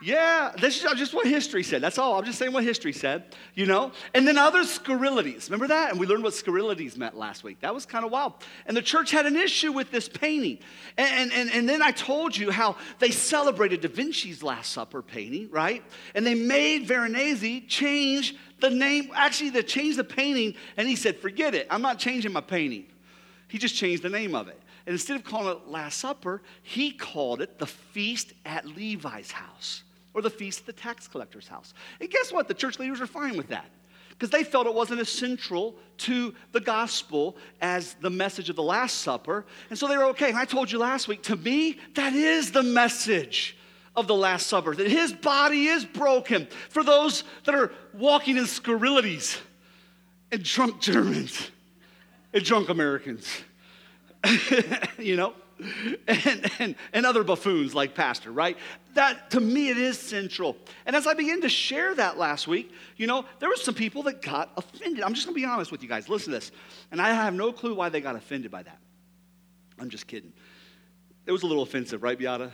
[0.00, 1.82] Yeah, this is just what history said.
[1.82, 2.18] That's all.
[2.18, 3.90] I'm just saying what history said, you know?
[4.14, 5.50] And then other scurrilities.
[5.50, 5.90] Remember that?
[5.90, 7.58] And we learned what scurrilities meant last week.
[7.60, 8.34] That was kind of wild.
[8.66, 10.60] And the church had an issue with this painting.
[10.96, 15.48] And, and, and then I told you how they celebrated Da Vinci's Last Supper painting,
[15.50, 15.82] right?
[16.14, 19.10] And they made Veronese change the name.
[19.14, 21.66] Actually, they changed the painting, and he said, Forget it.
[21.70, 22.86] I'm not changing my painting.
[23.48, 24.60] He just changed the name of it.
[24.86, 29.82] And instead of calling it Last Supper, he called it the Feast at Levi's house
[30.14, 31.74] or the Feast at the tax collector's house.
[32.00, 32.48] And guess what?
[32.48, 33.70] The church leaders are fine with that
[34.10, 38.62] because they felt it wasn't as central to the gospel as the message of the
[38.62, 39.44] Last Supper.
[39.70, 40.28] And so they were okay.
[40.28, 43.56] And I told you last week, to me, that is the message
[43.94, 48.46] of the Last Supper that his body is broken for those that are walking in
[48.46, 49.38] scurrilities
[50.30, 51.50] and drunk Germans
[52.32, 53.26] and drunk Americans.
[54.98, 55.34] you know?
[56.06, 58.56] and, and, and other buffoons like Pastor, right?
[58.94, 60.56] That to me, it is central.
[60.86, 64.04] And as I began to share that last week, you know, there were some people
[64.04, 65.02] that got offended.
[65.02, 66.08] I'm just gonna be honest with you guys.
[66.08, 66.52] Listen to this.
[66.90, 68.78] And I have no clue why they got offended by that.
[69.78, 70.32] I'm just kidding.
[71.26, 72.52] It was a little offensive, right, Beata?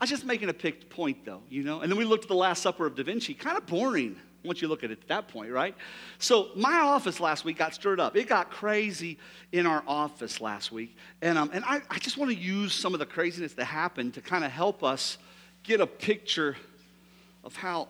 [0.00, 1.80] I was just making a picked point, though, you know?
[1.80, 4.62] And then we looked at the Last Supper of Da Vinci, kind of boring once
[4.62, 5.74] you look at it at that point, right?
[6.18, 8.16] So my office last week got stirred up.
[8.16, 9.18] It got crazy
[9.52, 10.96] in our office last week.
[11.22, 14.14] And, um, and I, I just want to use some of the craziness that happened
[14.14, 15.18] to kind of help us
[15.64, 16.56] get a picture
[17.44, 17.88] of how,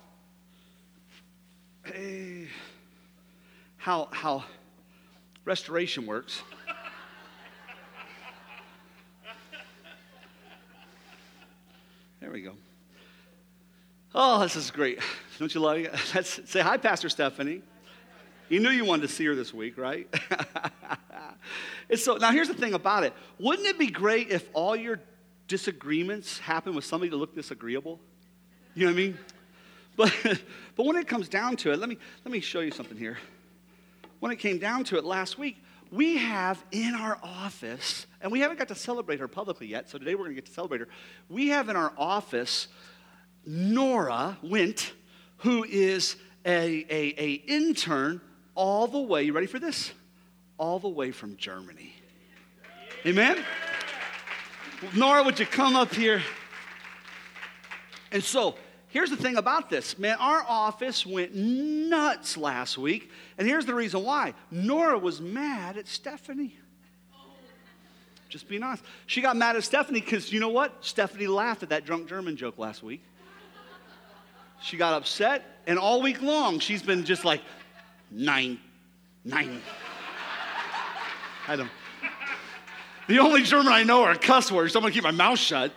[1.95, 2.47] eh,
[3.77, 4.45] how, how
[5.45, 6.43] restoration works.
[12.21, 12.53] There we go.
[14.15, 14.99] Oh, this is great.
[15.39, 15.97] Don't you love it?
[16.27, 17.63] Say hi, Pastor Stephanie.
[18.49, 20.09] You knew you wanted to see her this week, right?
[21.91, 23.13] and so now here's the thing about it.
[23.39, 25.01] Wouldn't it be great if all your
[25.47, 28.01] disagreements happen with somebody that looked disagreeable?
[28.75, 29.19] You know what I mean?
[29.97, 30.15] But,
[30.77, 33.19] but when it comes down to it, let me, let me show you something here.
[34.19, 38.41] When it came down to it last week, we have in our office, and we
[38.41, 40.81] haven't got to celebrate her publicly yet, so today we're going to get to celebrate
[40.81, 40.89] her.
[41.29, 42.67] We have in our office
[43.47, 44.93] Nora Wint,
[45.39, 48.21] who is a, a, a intern
[48.55, 49.93] all the way, you ready for this?
[50.57, 51.95] All the way from Germany.
[53.07, 53.45] Amen?
[54.95, 56.23] Nora, would you come up here?
[58.11, 58.57] And so,
[58.89, 63.11] here's the thing about this man, our office went nuts last week.
[63.37, 66.57] And here's the reason why Nora was mad at Stephanie.
[68.29, 68.85] Just being honest.
[69.07, 70.85] She got mad at Stephanie because you know what?
[70.85, 73.03] Stephanie laughed at that drunk German joke last week.
[74.61, 77.41] She got upset, and all week long, she's been just like,
[78.11, 78.59] nein,
[79.25, 79.61] nein.
[81.47, 81.71] I don't.
[83.07, 85.73] The only German I know are cuss words, so I'm gonna keep my mouth shut.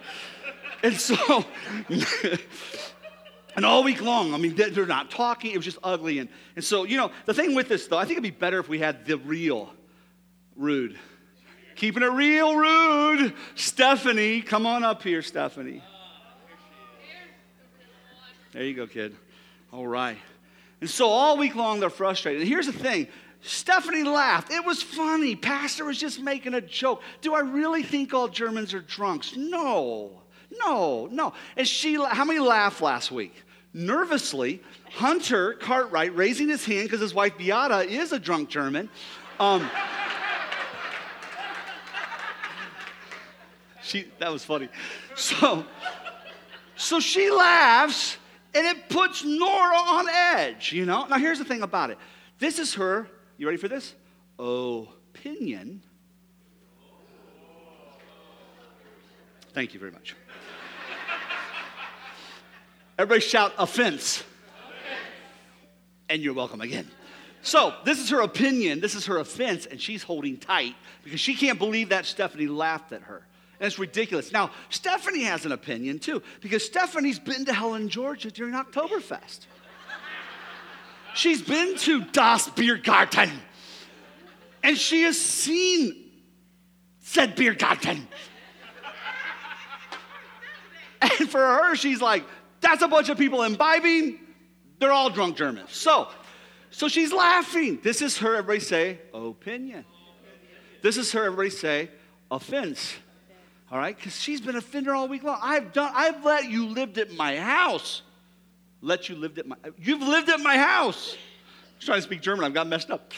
[0.83, 1.45] And so,
[3.55, 5.51] and all week long, I mean, they're not talking.
[5.51, 6.19] It was just ugly.
[6.19, 8.59] And, and so, you know, the thing with this, though, I think it'd be better
[8.59, 9.71] if we had the real
[10.55, 10.97] rude.
[11.75, 13.33] Keeping it real rude.
[13.55, 15.83] Stephanie, come on up here, Stephanie.
[18.51, 19.15] There you go, kid.
[19.71, 20.17] All right.
[20.81, 22.41] And so all week long they're frustrated.
[22.41, 23.07] And here's the thing
[23.41, 24.51] Stephanie laughed.
[24.51, 25.35] It was funny.
[25.35, 27.01] Pastor was just making a joke.
[27.21, 29.35] Do I really think all Germans are drunks?
[29.35, 30.11] No,
[30.59, 31.33] no, no.
[31.55, 33.33] And she, how many laughed last week?
[33.73, 34.61] Nervously,
[34.91, 38.89] Hunter Cartwright raising his hand because his wife Beata is a drunk German.
[39.39, 39.69] Um,
[43.81, 44.67] she, that was funny.
[45.15, 45.65] So,
[46.75, 48.17] so she laughs
[48.53, 51.05] and it puts Nora on edge, you know?
[51.05, 51.97] Now, here's the thing about it
[52.39, 53.93] this is her, you ready for this?
[54.39, 55.81] Opinion.
[59.53, 60.15] Thank you very much.
[62.97, 64.23] Everybody shout offense.
[66.09, 66.87] And you're welcome again.
[67.41, 71.33] So, this is her opinion, this is her offense, and she's holding tight because she
[71.33, 73.25] can't believe that Stephanie laughed at her.
[73.61, 74.31] It's ridiculous.
[74.31, 79.45] Now, Stephanie has an opinion too, because Stephanie's been to Helen, Georgia during Oktoberfest.
[81.13, 83.29] She's been to Das Biergarten.
[84.63, 86.09] And she has seen
[87.01, 88.07] said Biergarten.
[91.01, 92.23] And for her, she's like,
[92.61, 94.19] that's a bunch of people imbibing.
[94.79, 95.71] They're all drunk Germans.
[95.71, 96.07] So,
[96.71, 97.79] so she's laughing.
[97.83, 99.85] This is her, everybody say, opinion.
[100.81, 101.89] This is her, everybody say,
[102.31, 102.95] offense
[103.71, 103.95] all right?
[103.95, 105.39] Because she's been a offender all week long.
[105.41, 108.01] I've done, I've let you lived at my house.
[108.81, 111.15] Let you lived at my, you've lived at my house.
[111.79, 113.13] I trying to speak German, I've got messed up.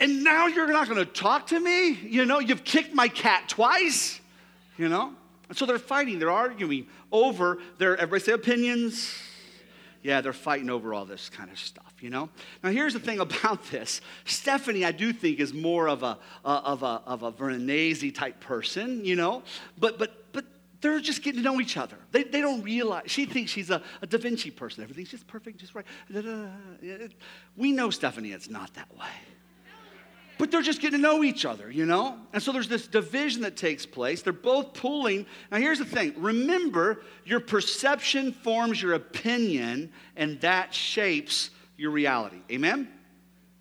[0.00, 1.92] And now you're not going to talk to me?
[1.92, 4.20] You know, you've kicked my cat twice,
[4.76, 5.12] you know?
[5.48, 9.14] And so they're fighting, they're arguing over their, everybody say opinions.
[10.02, 12.28] Yeah, they're fighting over all this kind of stuff you know?
[12.62, 16.82] Now, here's the thing about this Stephanie, I do think, is more of a, of
[16.82, 19.42] a, of a Veronese type person, you know?
[19.78, 20.44] But, but, but
[20.80, 21.96] they're just getting to know each other.
[22.12, 23.04] They, they don't realize.
[23.06, 24.82] She thinks she's a, a Da Vinci person.
[24.82, 25.86] Everything's just perfect, just right.
[27.56, 29.06] We know, Stephanie, it's not that way.
[30.38, 32.18] But they're just getting to know each other, you know?
[32.32, 34.20] And so there's this division that takes place.
[34.22, 35.24] They're both pulling.
[35.50, 42.40] Now, here's the thing remember, your perception forms your opinion, and that shapes your reality.
[42.50, 42.88] Amen?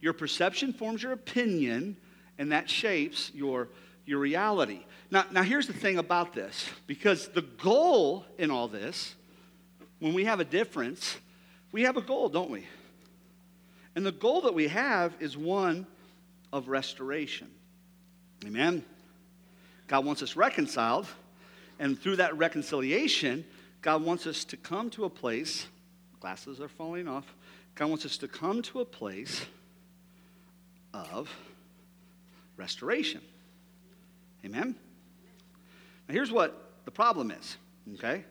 [0.02, 1.96] Your perception forms your opinion,
[2.38, 3.70] and that shapes your,
[4.06, 4.82] your reality.
[5.12, 9.16] Now, now, here's the thing about this because the goal in all this,
[10.00, 11.18] when we have a difference,
[11.72, 12.66] we have a goal, don't we?
[13.96, 15.88] And the goal that we have is one
[16.56, 17.52] of restoration.
[18.46, 18.82] Amen?
[19.88, 21.06] God wants us reconciled.
[21.80, 23.44] And through that reconciliation,
[23.82, 25.68] God wants us to come to a place,
[26.22, 27.26] glasses are falling off.
[27.76, 29.46] God wants us to come to a place
[30.94, 31.30] of
[32.56, 33.20] restoration.
[34.46, 34.76] Amen?
[36.08, 37.58] Now, here's what the problem is,
[37.96, 38.24] okay?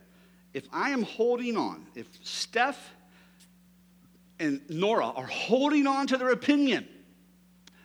[0.54, 2.90] If I am holding on, if Steph
[4.40, 6.88] and Nora are holding on to their opinion,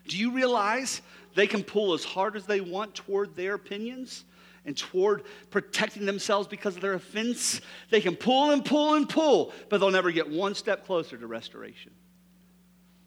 [0.09, 1.01] do you realize
[1.35, 4.25] they can pull as hard as they want toward their opinions?
[4.65, 7.61] and toward protecting themselves because of their offense.
[7.89, 11.25] They can pull and pull and pull, but they'll never get one step closer to
[11.25, 11.91] restoration.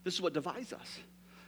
[0.03, 0.99] This is what divides us.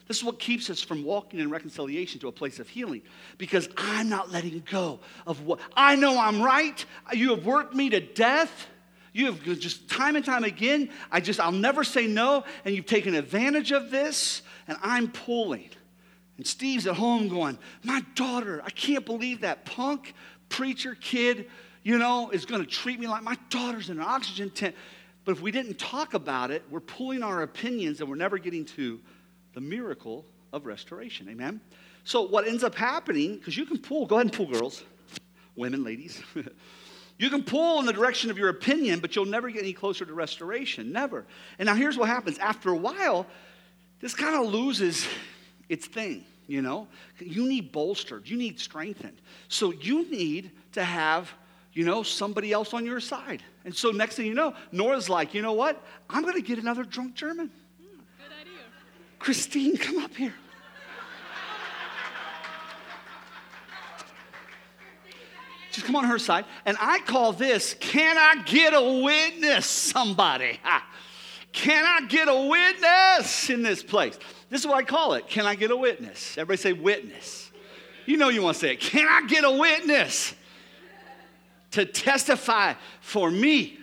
[0.07, 3.03] This is what keeps us from walking in reconciliation to a place of healing
[3.39, 6.85] because I'm not letting go of what I know I'm right.
[7.13, 8.69] You have worked me to death.
[9.15, 12.85] You have just time and time again, I just, I'll never say no, and you've
[12.85, 15.71] taken advantage of this, and I'm pulling.
[16.37, 20.15] And Steve's at home going, My daughter, I can't believe that punk
[20.49, 21.49] preacher kid,
[21.85, 24.75] you know, is going to treat me like my daughter's in an oxygen tent.
[25.25, 28.65] But if we didn't talk about it, we're pulling our opinions and we're never getting
[28.65, 29.01] to
[29.55, 31.29] the miracle of restoration.
[31.29, 31.61] Amen?
[32.03, 34.83] So, what ends up happening, because you can pull, go ahead and pull, girls,
[35.55, 36.21] women, ladies.
[37.19, 40.05] you can pull in the direction of your opinion, but you'll never get any closer
[40.05, 40.93] to restoration.
[40.93, 41.25] Never.
[41.59, 43.27] And now, here's what happens after a while,
[44.01, 45.07] this kind of loses
[45.69, 46.89] its thing, you know?
[47.21, 49.17] You need bolstered, you need strengthened.
[49.49, 51.33] So, you need to have
[51.75, 53.43] you know, somebody else on your side.
[53.65, 55.83] And so next thing you know, Nora's like, you know what?
[56.09, 57.49] I'm going to get another drunk German.
[57.49, 58.61] Mm, good idea.
[59.19, 60.35] Christine, come up here.
[65.75, 66.45] Just come on her side.
[66.65, 70.61] And I call this, can I get a witness, somebody?
[71.53, 74.19] Can I get a witness in this place?
[74.51, 75.29] This is what I call it.
[75.29, 76.37] Can I get a witness?
[76.37, 77.53] Everybody say witness.
[78.07, 78.81] You know you want to say it.
[78.81, 80.35] Can I get a witness
[81.71, 83.79] to testify for me?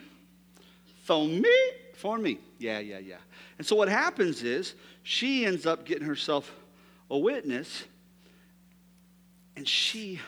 [1.05, 1.71] For me?
[1.95, 2.39] For me.
[2.59, 3.15] Yeah, yeah, yeah.
[3.57, 6.53] And so what happens is she ends up getting herself
[7.09, 7.85] a witness,
[9.55, 10.19] and she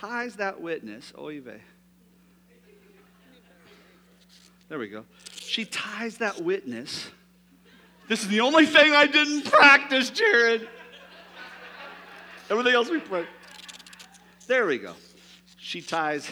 [0.00, 1.60] ties that witness, oive.
[4.68, 5.04] There we go.
[5.34, 7.10] She ties that witness.
[8.08, 10.68] This is the only thing I didn't practice, Jared.
[12.48, 13.26] Everything else we put.
[14.46, 14.94] There we go.
[15.58, 16.28] She ties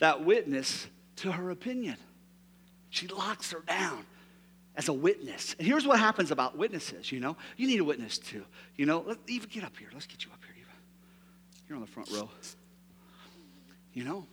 [0.00, 1.96] that witness to her opinion.
[2.88, 4.04] She locks her down
[4.74, 5.54] as a witness.
[5.58, 7.36] And here's what happens about witnesses, you know.
[7.56, 8.44] You need a witness too.
[8.76, 9.88] You know, let, Eva, get up here.
[9.92, 10.59] Let's get you up here.
[11.70, 12.28] You're on the front row.
[13.94, 14.26] You know?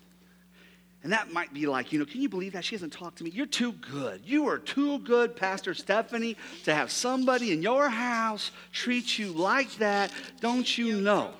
[1.03, 2.65] And that might be like, you know, can you believe that?
[2.65, 3.29] She hasn't talked to me.
[3.29, 4.21] You're too good.
[4.25, 9.71] You are too good, Pastor Stephanie, to have somebody in your house treat you like
[9.75, 10.11] that.
[10.41, 11.31] Don't you know?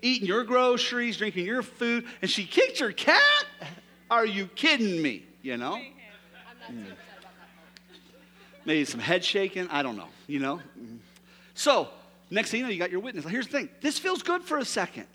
[0.00, 3.44] Eating your groceries, drinking your food, and she kicked your cat?
[4.10, 5.26] Are you kidding me?
[5.42, 5.78] You know?
[6.72, 6.86] Mm
[8.68, 9.66] maybe some head shaking.
[9.68, 10.60] I don't know, you know?
[11.54, 11.88] So,
[12.30, 13.24] next thing you know, you got your witness.
[13.24, 15.06] Here's the thing this feels good for a second.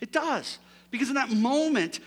[0.00, 0.58] It does.
[0.90, 2.00] Because in that moment,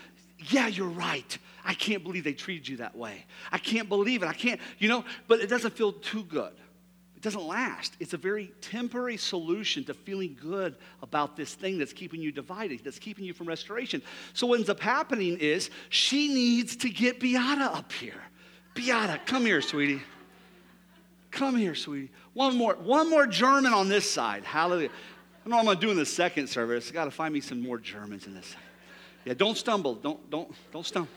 [0.50, 1.38] yeah, you're right.
[1.64, 3.24] I can't believe they treated you that way.
[3.50, 4.26] I can't believe it.
[4.26, 6.52] I can't, you know, but it doesn't feel too good.
[7.16, 7.96] It doesn't last.
[8.00, 12.84] It's a very temporary solution to feeling good about this thing that's keeping you divided,
[12.84, 14.02] that's keeping you from restoration.
[14.34, 18.22] So what ends up happening is she needs to get Beata up here.
[18.74, 20.02] Beata, come here, sweetie.
[21.30, 22.10] Come here, sweetie.
[22.34, 24.44] One more, one more German on this side.
[24.44, 24.90] Hallelujah.
[25.44, 26.90] I know I'm going to do in the second service.
[26.90, 28.56] Got to find me some more Germans in this.
[29.24, 29.94] Yeah, don't stumble.
[29.94, 31.10] Don't, don't, don't stumble.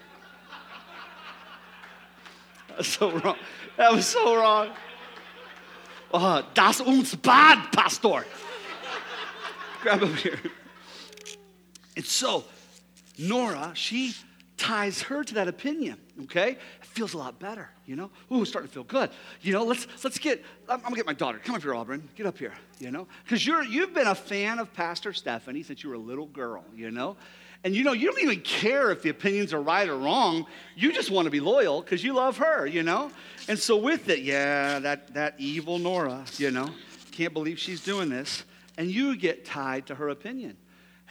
[2.70, 3.38] That's so wrong.
[3.78, 4.70] That was so wrong.
[6.14, 8.26] Oh, das uns Bad, Pastor.
[9.82, 10.40] Grab up here.
[11.96, 12.46] And so,
[13.18, 14.14] Nora, she
[14.56, 16.58] ties her to that opinion, okay?
[16.98, 18.10] Feels a lot better, you know?
[18.32, 19.12] Ooh, starting to feel good.
[19.44, 21.38] You know, let's let's get I'm, I'm gonna get my daughter.
[21.38, 22.10] Come up here, Auburn.
[22.16, 23.08] Get up here, you know?
[23.24, 26.66] Because you're you've been a fan of Pastor Stephanie since you were a little girl,
[26.76, 27.16] you know?
[27.64, 30.48] And you know, you don't even care if the opinions are right or wrong.
[30.76, 33.12] You just want to be loyal because you love her, you know?
[33.48, 36.68] And so with it, yeah, that that evil Nora, you know,
[37.12, 38.44] can't believe she's doing this.
[38.76, 40.58] And you get tied to her opinion.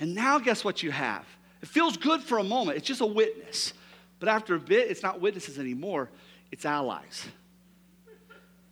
[0.01, 1.25] And now guess what you have?
[1.63, 2.77] It feels good for a moment.
[2.77, 3.73] It's just a witness.
[4.19, 6.11] But after a bit, it's not witnesses anymore,
[6.51, 7.25] it's allies.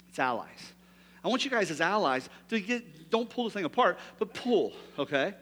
[0.08, 0.72] It's allies.
[1.24, 4.72] I want you guys as allies to get, don't pull the thing apart, but pull,
[4.98, 5.34] okay?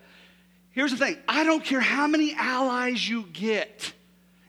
[0.70, 3.92] Here's the thing I don't care how many allies you get.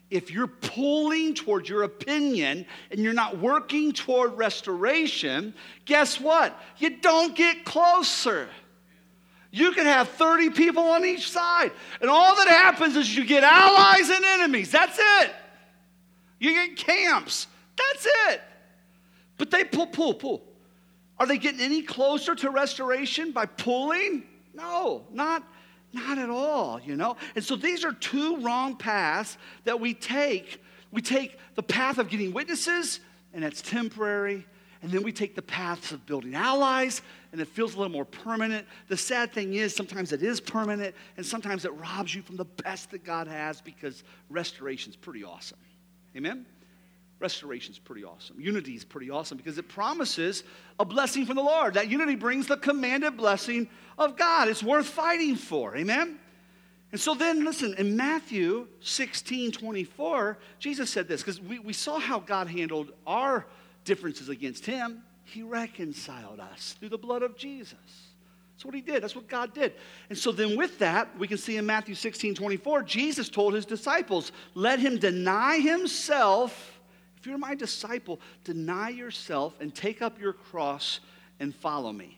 [0.10, 6.58] If you're pulling toward your opinion and you're not working toward restoration, guess what?
[6.78, 8.48] You don't get closer.
[9.50, 11.72] You can have 30 people on each side.
[12.00, 14.72] And all that happens is you get allies and enemies.
[14.72, 15.32] That's it.
[16.44, 17.48] You get camps.
[17.78, 18.42] That's it.
[19.38, 20.44] But they pull, pull, pull.
[21.18, 24.24] Are they getting any closer to restoration by pulling?
[24.54, 25.42] No, not,
[25.94, 27.16] not at all, you know?
[27.36, 30.62] And so these are two wrong paths that we take.
[30.92, 33.00] We take the path of getting witnesses,
[33.34, 34.46] and that's temporary.
[34.82, 38.04] And then we take the paths of building allies, and it feels a little more
[38.04, 38.68] permanent.
[38.90, 42.44] The sad thing is, sometimes it is permanent, and sometimes it robs you from the
[42.44, 45.58] best that God has because restoration is pretty awesome.
[46.16, 46.46] Amen?
[47.20, 48.40] Restoration is pretty awesome.
[48.40, 50.44] Unity is pretty awesome because it promises
[50.80, 51.76] a blessing from the Lord.
[51.76, 54.50] That unity brings the commanded blessing of God.
[54.50, 55.76] It's worth fighting for.
[55.76, 56.20] Amen?
[56.92, 61.98] And so then, listen, in Matthew 16 24, Jesus said this because we, we saw
[61.98, 63.48] how God handled our
[63.84, 65.02] differences against him.
[65.24, 68.13] He reconciled us through the blood of Jesus.
[68.64, 69.04] That's what he did.
[69.04, 69.74] That's what God did.
[70.10, 73.66] And so then with that, we can see in Matthew 16 24, Jesus told his
[73.66, 76.80] disciples, let him deny himself
[77.18, 81.02] if you're my disciple, deny yourself and take up your cross
[81.42, 82.18] and follow me.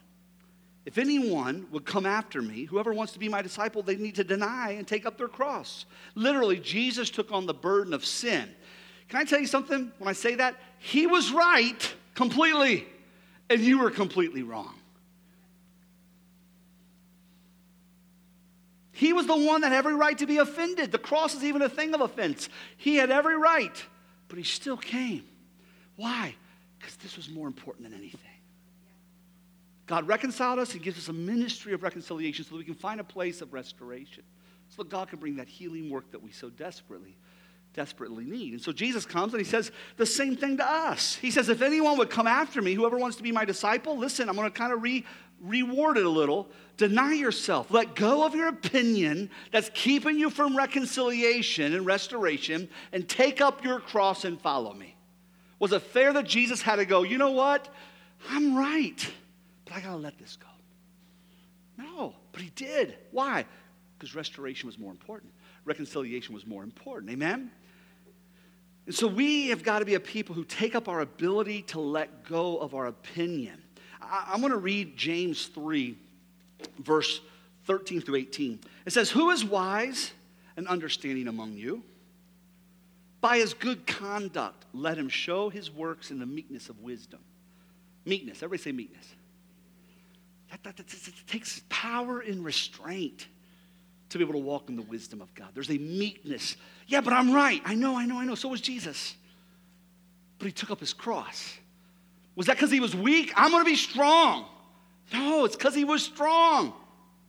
[0.85, 4.23] If anyone would come after me, whoever wants to be my disciple, they need to
[4.23, 5.87] deny and take up their cross.
[6.13, 8.49] Literally, Jesus took on the burden of sin.
[9.09, 9.91] Can I tell you something?
[9.97, 12.85] When I say that, he was right completely,
[13.49, 14.75] and you were completely wrong.
[18.95, 20.91] He was the one that had every right to be offended.
[20.91, 22.49] The cross is even a thing of offense.
[22.77, 23.85] He had every right
[24.27, 25.23] but he still came.
[25.95, 26.35] Why?
[26.77, 28.19] Because this was more important than anything.
[29.85, 32.99] God reconciled us and gives us a ministry of reconciliation so that we can find
[32.99, 34.23] a place of restoration.
[34.69, 37.15] So that God can bring that healing work that we so desperately,
[37.73, 38.53] desperately need.
[38.53, 41.15] And so Jesus comes and he says the same thing to us.
[41.15, 44.27] He says, If anyone would come after me, whoever wants to be my disciple, listen,
[44.27, 45.05] I'm going to kind of re
[45.41, 46.49] reward it a little.
[46.77, 47.71] Deny yourself.
[47.71, 53.63] Let go of your opinion that's keeping you from reconciliation and restoration and take up
[53.63, 54.95] your cross and follow me.
[55.59, 57.69] Was it fair that Jesus had to go, you know what?
[58.29, 59.11] I'm right,
[59.63, 60.47] but I got to let this go?
[61.77, 62.97] No, but he did.
[63.11, 63.45] Why?
[63.97, 65.31] Because restoration was more important,
[65.63, 67.11] reconciliation was more important.
[67.11, 67.51] Amen?
[68.85, 71.79] And so we have got to be a people who take up our ability to
[71.79, 73.61] let go of our opinion
[74.09, 75.97] I, am going to read James 3,
[76.79, 77.21] verse
[77.65, 78.59] 13 through 18.
[78.85, 80.13] It says, Who is wise
[80.57, 81.83] and understanding among you?
[83.21, 87.19] By his good conduct, let him show his works in the meekness of wisdom.
[88.05, 89.07] Meekness, everybody say meekness.
[90.51, 93.27] That, that, that, that, takes power and restraint
[94.09, 95.47] to be able to walk in the wisdom of God.
[95.53, 96.55] There's a meekness.
[96.87, 97.61] Yeah, but I'm right.
[97.65, 98.35] I know, I know, I know.
[98.35, 99.15] So was Jesus.
[100.37, 101.57] But he took up his cross.
[102.35, 103.31] Was that because he was weak?
[103.35, 104.45] I'm going to be strong.
[105.13, 106.73] No, it's because he was strong.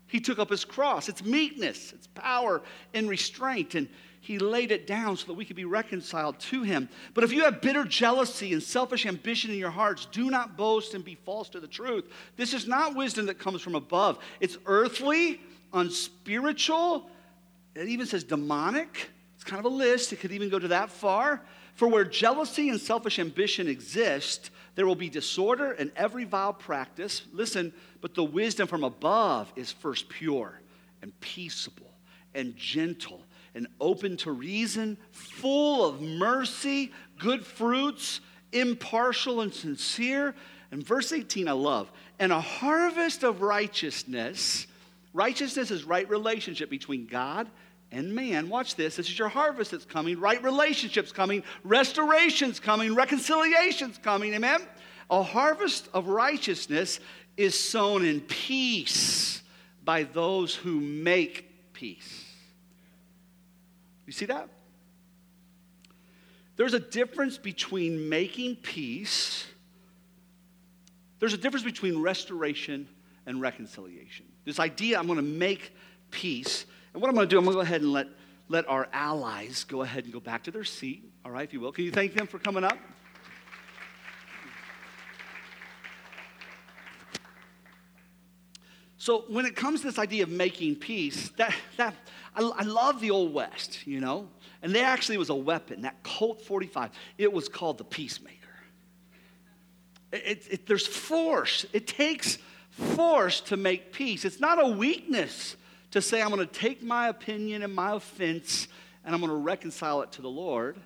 [0.06, 1.08] He took up his cross.
[1.08, 2.62] It's meekness, it's power
[2.94, 3.74] and restraint.
[3.74, 3.88] And
[4.20, 6.88] he laid it down so that we could be reconciled to him.
[7.14, 10.94] But if you have bitter jealousy and selfish ambition in your hearts, do not boast
[10.94, 12.04] and be false to the truth.
[12.36, 15.40] This is not wisdom that comes from above, it's earthly,
[15.72, 17.08] unspiritual.
[17.74, 19.10] It even says demonic.
[19.34, 21.42] It's kind of a list, it could even go to that far.
[21.74, 27.22] For where jealousy and selfish ambition exist, there will be disorder in every vile practice.
[27.32, 30.60] Listen, but the wisdom from above is first pure
[31.02, 31.90] and peaceable
[32.34, 33.24] and gentle
[33.54, 38.20] and open to reason, full of mercy, good fruits,
[38.52, 40.34] impartial and sincere.
[40.70, 41.90] And verse 18, I love.
[42.18, 44.66] And a harvest of righteousness.
[45.14, 47.48] Righteousness is right relationship between God
[47.96, 48.50] and man.
[48.50, 48.96] Watch this.
[48.96, 54.34] This is your harvest that's coming, right relationships coming, restorations coming, reconciliations coming.
[54.34, 54.60] Amen?
[55.10, 57.00] A harvest of righteousness
[57.36, 59.42] is sown in peace
[59.82, 62.24] by those who make peace.
[64.04, 64.48] You see that?
[66.56, 69.46] There's a difference between making peace,
[71.18, 72.88] there's a difference between restoration
[73.24, 74.26] and reconciliation.
[74.44, 75.72] This idea, I'm going to make
[76.10, 76.66] peace
[76.96, 78.06] and what I'm going to do, I'm going to go ahead and let,
[78.48, 81.60] let our allies go ahead and go back to their seat, all right, if you
[81.60, 81.70] will.
[81.70, 82.78] Can you thank them for coming up?
[88.96, 91.94] So when it comes to this idea of making peace, that, that
[92.34, 94.30] I, I, love the old west, you know,
[94.62, 96.92] and there actually was a weapon, that Colt 45.
[97.18, 98.36] It was called the peacemaker.
[100.12, 101.66] It, it, it, there's force.
[101.74, 102.38] It takes
[102.70, 104.24] force to make peace.
[104.24, 105.56] It's not a weakness
[105.96, 108.68] to say, I'm going to take my opinion and my offense
[109.04, 110.76] and I'm going to reconcile it to the Lord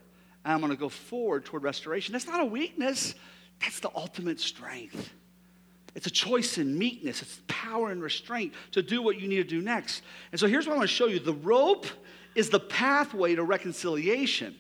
[0.44, 2.12] and I'm going to go forward toward restoration.
[2.12, 3.14] That's not a weakness,
[3.61, 5.12] that's the ultimate strength.
[5.94, 9.44] It's a choice in meekness, it's power and restraint to do what you need to
[9.44, 10.02] do next.
[10.32, 11.86] And so here's what I want to show you the rope
[12.34, 14.54] is the pathway to reconciliation.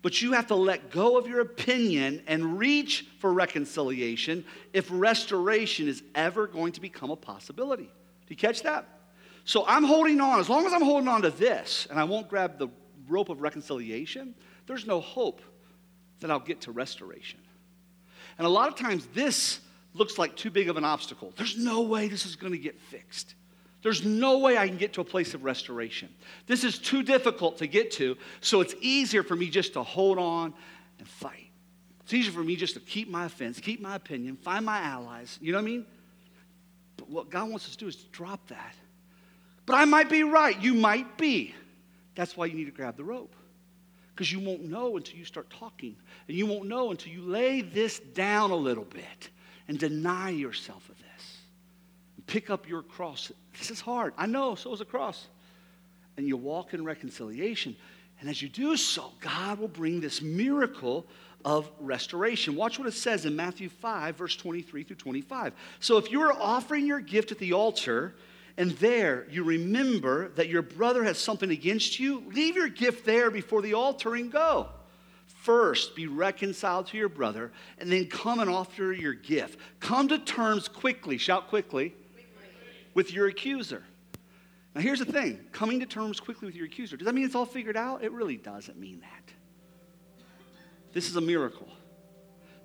[0.00, 5.88] But you have to let go of your opinion and reach for reconciliation if restoration
[5.88, 7.84] is ever going to become a possibility.
[7.84, 8.97] Do you catch that?
[9.48, 10.40] So I'm holding on.
[10.40, 12.68] As long as I'm holding on to this and I won't grab the
[13.08, 14.34] rope of reconciliation,
[14.66, 15.40] there's no hope
[16.20, 17.40] that I'll get to restoration.
[18.36, 19.60] And a lot of times this
[19.94, 21.32] looks like too big of an obstacle.
[21.34, 23.36] There's no way this is going to get fixed.
[23.80, 26.10] There's no way I can get to a place of restoration.
[26.46, 30.18] This is too difficult to get to, so it's easier for me just to hold
[30.18, 30.52] on
[30.98, 31.48] and fight.
[32.02, 35.38] It's easier for me just to keep my offense, keep my opinion, find my allies.
[35.40, 35.86] You know what I mean?
[36.98, 38.74] But what God wants us to do is to drop that.
[39.68, 40.58] But I might be right.
[40.58, 41.54] You might be.
[42.14, 43.36] That's why you need to grab the rope.
[44.14, 45.94] Because you won't know until you start talking.
[46.26, 49.28] And you won't know until you lay this down a little bit
[49.68, 51.36] and deny yourself of this.
[52.16, 53.30] And pick up your cross.
[53.58, 54.14] This is hard.
[54.16, 55.26] I know, so is a cross.
[56.16, 57.76] And you walk in reconciliation.
[58.20, 61.04] And as you do so, God will bring this miracle
[61.44, 62.56] of restoration.
[62.56, 65.52] Watch what it says in Matthew 5, verse 23 through 25.
[65.78, 68.14] So if you are offering your gift at the altar,
[68.58, 73.30] and there you remember that your brother has something against you, leave your gift there
[73.30, 74.68] before the altar and go.
[75.26, 79.60] First, be reconciled to your brother, and then come and offer your gift.
[79.78, 81.94] Come to terms quickly, shout quickly,
[82.94, 83.84] with your accuser.
[84.74, 86.96] Now, here's the thing coming to terms quickly with your accuser.
[86.96, 88.02] Does that mean it's all figured out?
[88.02, 89.34] It really doesn't mean that.
[90.92, 91.68] This is a miracle.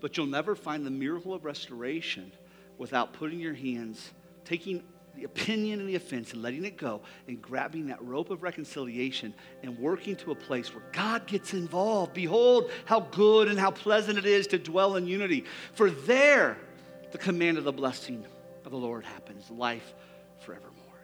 [0.01, 2.31] But you'll never find the miracle of restoration
[2.79, 4.11] without putting your hands,
[4.43, 4.83] taking
[5.15, 9.33] the opinion and the offense and letting it go and grabbing that rope of reconciliation
[9.61, 12.13] and working to a place where God gets involved.
[12.13, 15.45] Behold, how good and how pleasant it is to dwell in unity.
[15.73, 16.57] For there,
[17.11, 18.25] the command of the blessing
[18.65, 19.93] of the Lord happens life.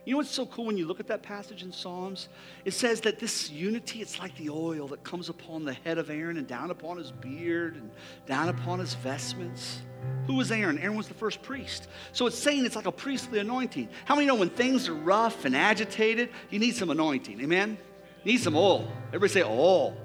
[0.09, 2.29] You know what's so cool when you look at that passage in Psalms?
[2.65, 6.09] It says that this unity, it's like the oil that comes upon the head of
[6.09, 7.91] Aaron and down upon his beard and
[8.25, 9.83] down upon his vestments.
[10.25, 10.79] Who was Aaron?
[10.79, 11.89] Aaron was the first priest.
[12.11, 13.87] So it's saying it's like a priestly anointing.
[14.05, 17.39] How many know when things are rough and agitated, you need some anointing?
[17.41, 17.77] Amen?
[18.23, 18.91] You need some oil.
[19.09, 19.95] Everybody say oil.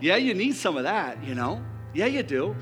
[0.00, 1.60] Yeah, you need some of that, you know?
[1.92, 2.54] Yeah, you do.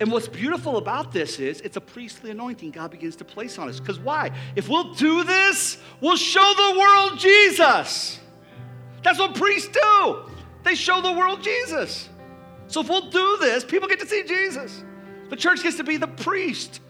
[0.00, 3.68] And what's beautiful about this is it's a priestly anointing God begins to place on
[3.68, 3.80] us.
[3.80, 4.30] Because why?
[4.54, 8.20] If we'll do this, we'll show the world Jesus.
[9.02, 10.24] That's what priests do.
[10.62, 12.08] They show the world Jesus.
[12.68, 14.84] So if we'll do this, people get to see Jesus.
[15.30, 16.80] The church gets to be the priest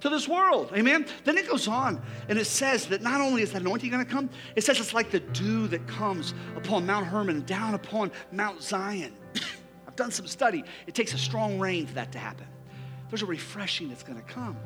[0.00, 0.70] to this world.
[0.76, 1.06] Amen.
[1.24, 4.10] Then it goes on and it says that not only is that anointing going to
[4.10, 8.62] come, it says it's like the dew that comes upon Mount Hermon down upon Mount
[8.62, 9.14] Zion.
[9.94, 10.64] I've done some study.
[10.88, 12.48] It takes a strong rain for that to happen.
[13.10, 14.56] There's a refreshing that's going to come,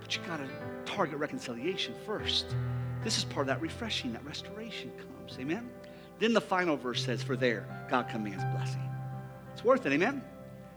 [0.00, 0.48] but you got to
[0.84, 2.54] target reconciliation first.
[3.02, 5.36] This is part of that refreshing, that restoration comes.
[5.40, 5.68] Amen.
[6.20, 8.88] Then the final verse says, For there, God commands blessing.
[9.52, 9.92] It's worth it.
[9.92, 10.22] Amen.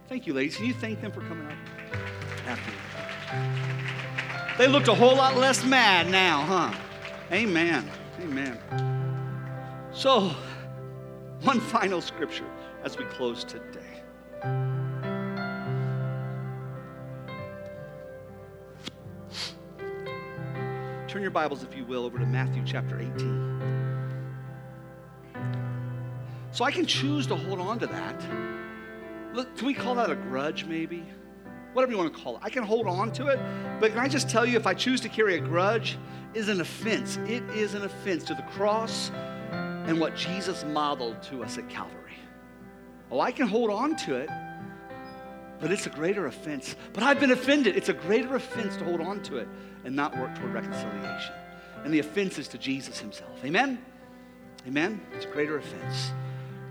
[0.10, 0.56] Thank you, ladies.
[0.56, 1.54] Can you thank them for coming up?
[2.48, 2.72] After
[4.58, 6.74] They looked a whole lot less mad now, huh?
[7.32, 7.88] Amen.
[8.20, 8.58] Amen.
[9.94, 10.32] So,
[11.44, 12.48] one final scripture
[12.84, 14.02] as we close today.
[21.08, 23.62] Turn your Bibles, if you will, over to Matthew chapter 18.
[26.52, 28.22] So I can choose to hold on to that
[29.34, 31.06] Look, can we call that a grudge, maybe?
[31.72, 32.42] Whatever you want to call it.
[32.44, 33.40] I can hold on to it,
[33.80, 35.98] but can I just tell you, if I choose to carry a grudge,
[36.34, 37.18] is an offense.
[37.28, 39.10] It is an offense to the cross
[39.52, 42.01] and what Jesus modeled to us at Calvary.
[43.12, 44.30] Oh, I can hold on to it,
[45.60, 46.76] but it's a greater offense.
[46.94, 47.76] But I've been offended.
[47.76, 49.48] It's a greater offense to hold on to it
[49.84, 51.34] and not work toward reconciliation.
[51.84, 53.44] And the offense is to Jesus himself.
[53.44, 53.84] Amen?
[54.68, 55.02] Amen?
[55.14, 56.12] It's a greater offense.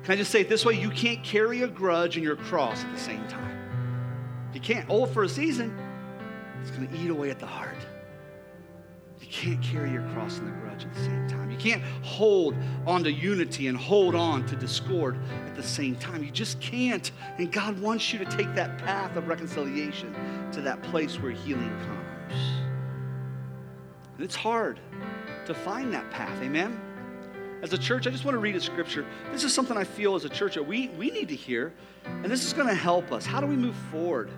[0.05, 0.81] Can I just say it this way?
[0.81, 3.59] You can't carry a grudge and your cross at the same time.
[4.55, 4.87] You can't.
[4.89, 5.77] Oh, for a season,
[6.63, 7.70] it's going to eat away at the heart.
[9.31, 11.53] You can't carry your cross and the grudge at the same time.
[11.53, 16.25] You can't hold on to unity and hold on to discord at the same time.
[16.25, 17.13] You just can't.
[17.39, 20.13] And God wants you to take that path of reconciliation
[20.51, 22.41] to that place where healing comes.
[24.17, 24.81] And it's hard
[25.47, 26.43] to find that path.
[26.43, 26.81] Amen?
[27.63, 29.05] as a church, I just want to read a scripture.
[29.33, 31.75] This is something I feel as a church that we, we need to hear,
[32.07, 33.27] and this is going to help us.
[33.27, 34.31] How do we move forward?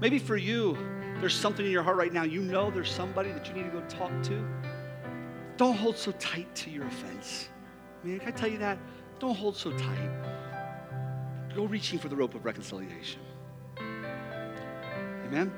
[0.00, 0.78] Maybe for you,
[1.22, 2.24] there's something in your heart right now.
[2.24, 4.44] You know there's somebody that you need to go talk to.
[5.56, 7.48] Don't hold so tight to your offense.
[8.02, 8.76] Man, can I tell you that?
[9.20, 10.10] Don't hold so tight.
[11.54, 13.20] Go reaching for the rope of reconciliation.
[13.78, 15.52] Amen?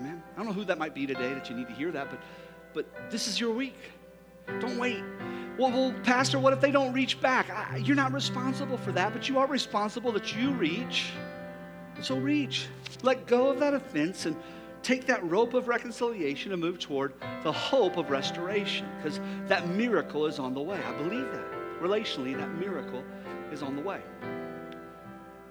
[0.00, 0.20] Amen.
[0.34, 2.18] I don't know who that might be today that you need to hear that, but,
[2.74, 3.78] but this is your week.
[4.58, 5.04] Don't wait.
[5.56, 7.48] Well, well, Pastor, what if they don't reach back?
[7.48, 11.12] I, you're not responsible for that, but you are responsible that you reach.
[12.00, 12.66] So reach.
[13.02, 14.36] Let go of that offense and
[14.82, 20.26] take that rope of reconciliation and move toward the hope of restoration because that miracle
[20.26, 20.80] is on the way.
[20.82, 21.44] I believe that.
[21.80, 23.04] Relationally, that miracle
[23.52, 24.00] is on the way.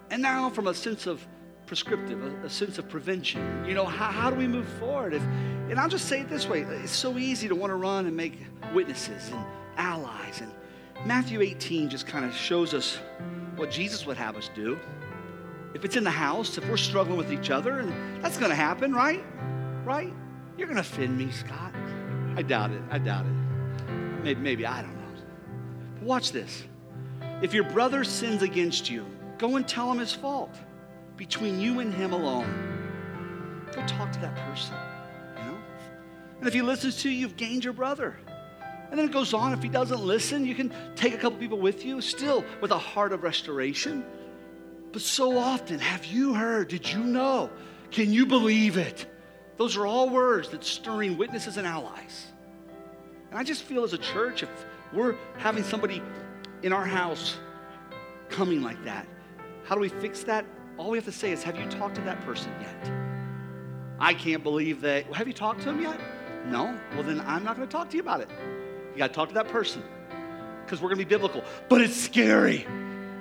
[0.09, 1.25] And now, from a sense of
[1.65, 5.13] prescriptive, a, a sense of prevention, you know, how, how do we move forward?
[5.13, 5.21] If,
[5.69, 8.15] and I'll just say it this way it's so easy to want to run and
[8.15, 8.39] make
[8.73, 9.43] witnesses and
[9.77, 10.41] allies.
[10.41, 10.51] And
[11.05, 12.99] Matthew 18 just kind of shows us
[13.55, 14.79] what Jesus would have us do.
[15.75, 18.55] If it's in the house, if we're struggling with each other, and that's going to
[18.55, 19.21] happen, right?
[19.83, 20.13] Right?
[20.57, 21.73] You're going to offend me, Scott.
[22.37, 22.81] I doubt it.
[22.89, 23.91] I doubt it.
[24.23, 25.21] Maybe, maybe I don't know.
[25.95, 26.63] But watch this.
[27.41, 29.05] If your brother sins against you,
[29.37, 30.55] go and tell him his fault
[31.17, 33.67] between you and him alone.
[33.73, 34.75] Go talk to that person,
[35.37, 35.57] you know?
[36.39, 38.17] And if he listens to you, you've gained your brother.
[38.89, 39.51] And then it goes on.
[39.51, 42.77] If he doesn't listen, you can take a couple people with you, still with a
[42.77, 44.05] heart of restoration.
[44.95, 46.69] But so often, have you heard?
[46.69, 47.49] Did you know?
[47.91, 49.05] Can you believe it?
[49.57, 52.27] Those are all words that stirring witnesses and allies.
[53.29, 56.01] And I just feel as a church, if we're having somebody
[56.63, 57.37] in our house
[58.29, 59.05] coming like that,
[59.65, 60.45] how do we fix that?
[60.77, 62.91] All we have to say is, Have you talked to that person yet?
[63.99, 65.13] I can't believe that.
[65.13, 65.99] Have you talked to him yet?
[66.45, 66.73] No?
[66.93, 68.29] Well, then I'm not going to talk to you about it.
[68.93, 69.83] You got to talk to that person
[70.63, 71.43] because we're going to be biblical.
[71.67, 72.65] But it's scary.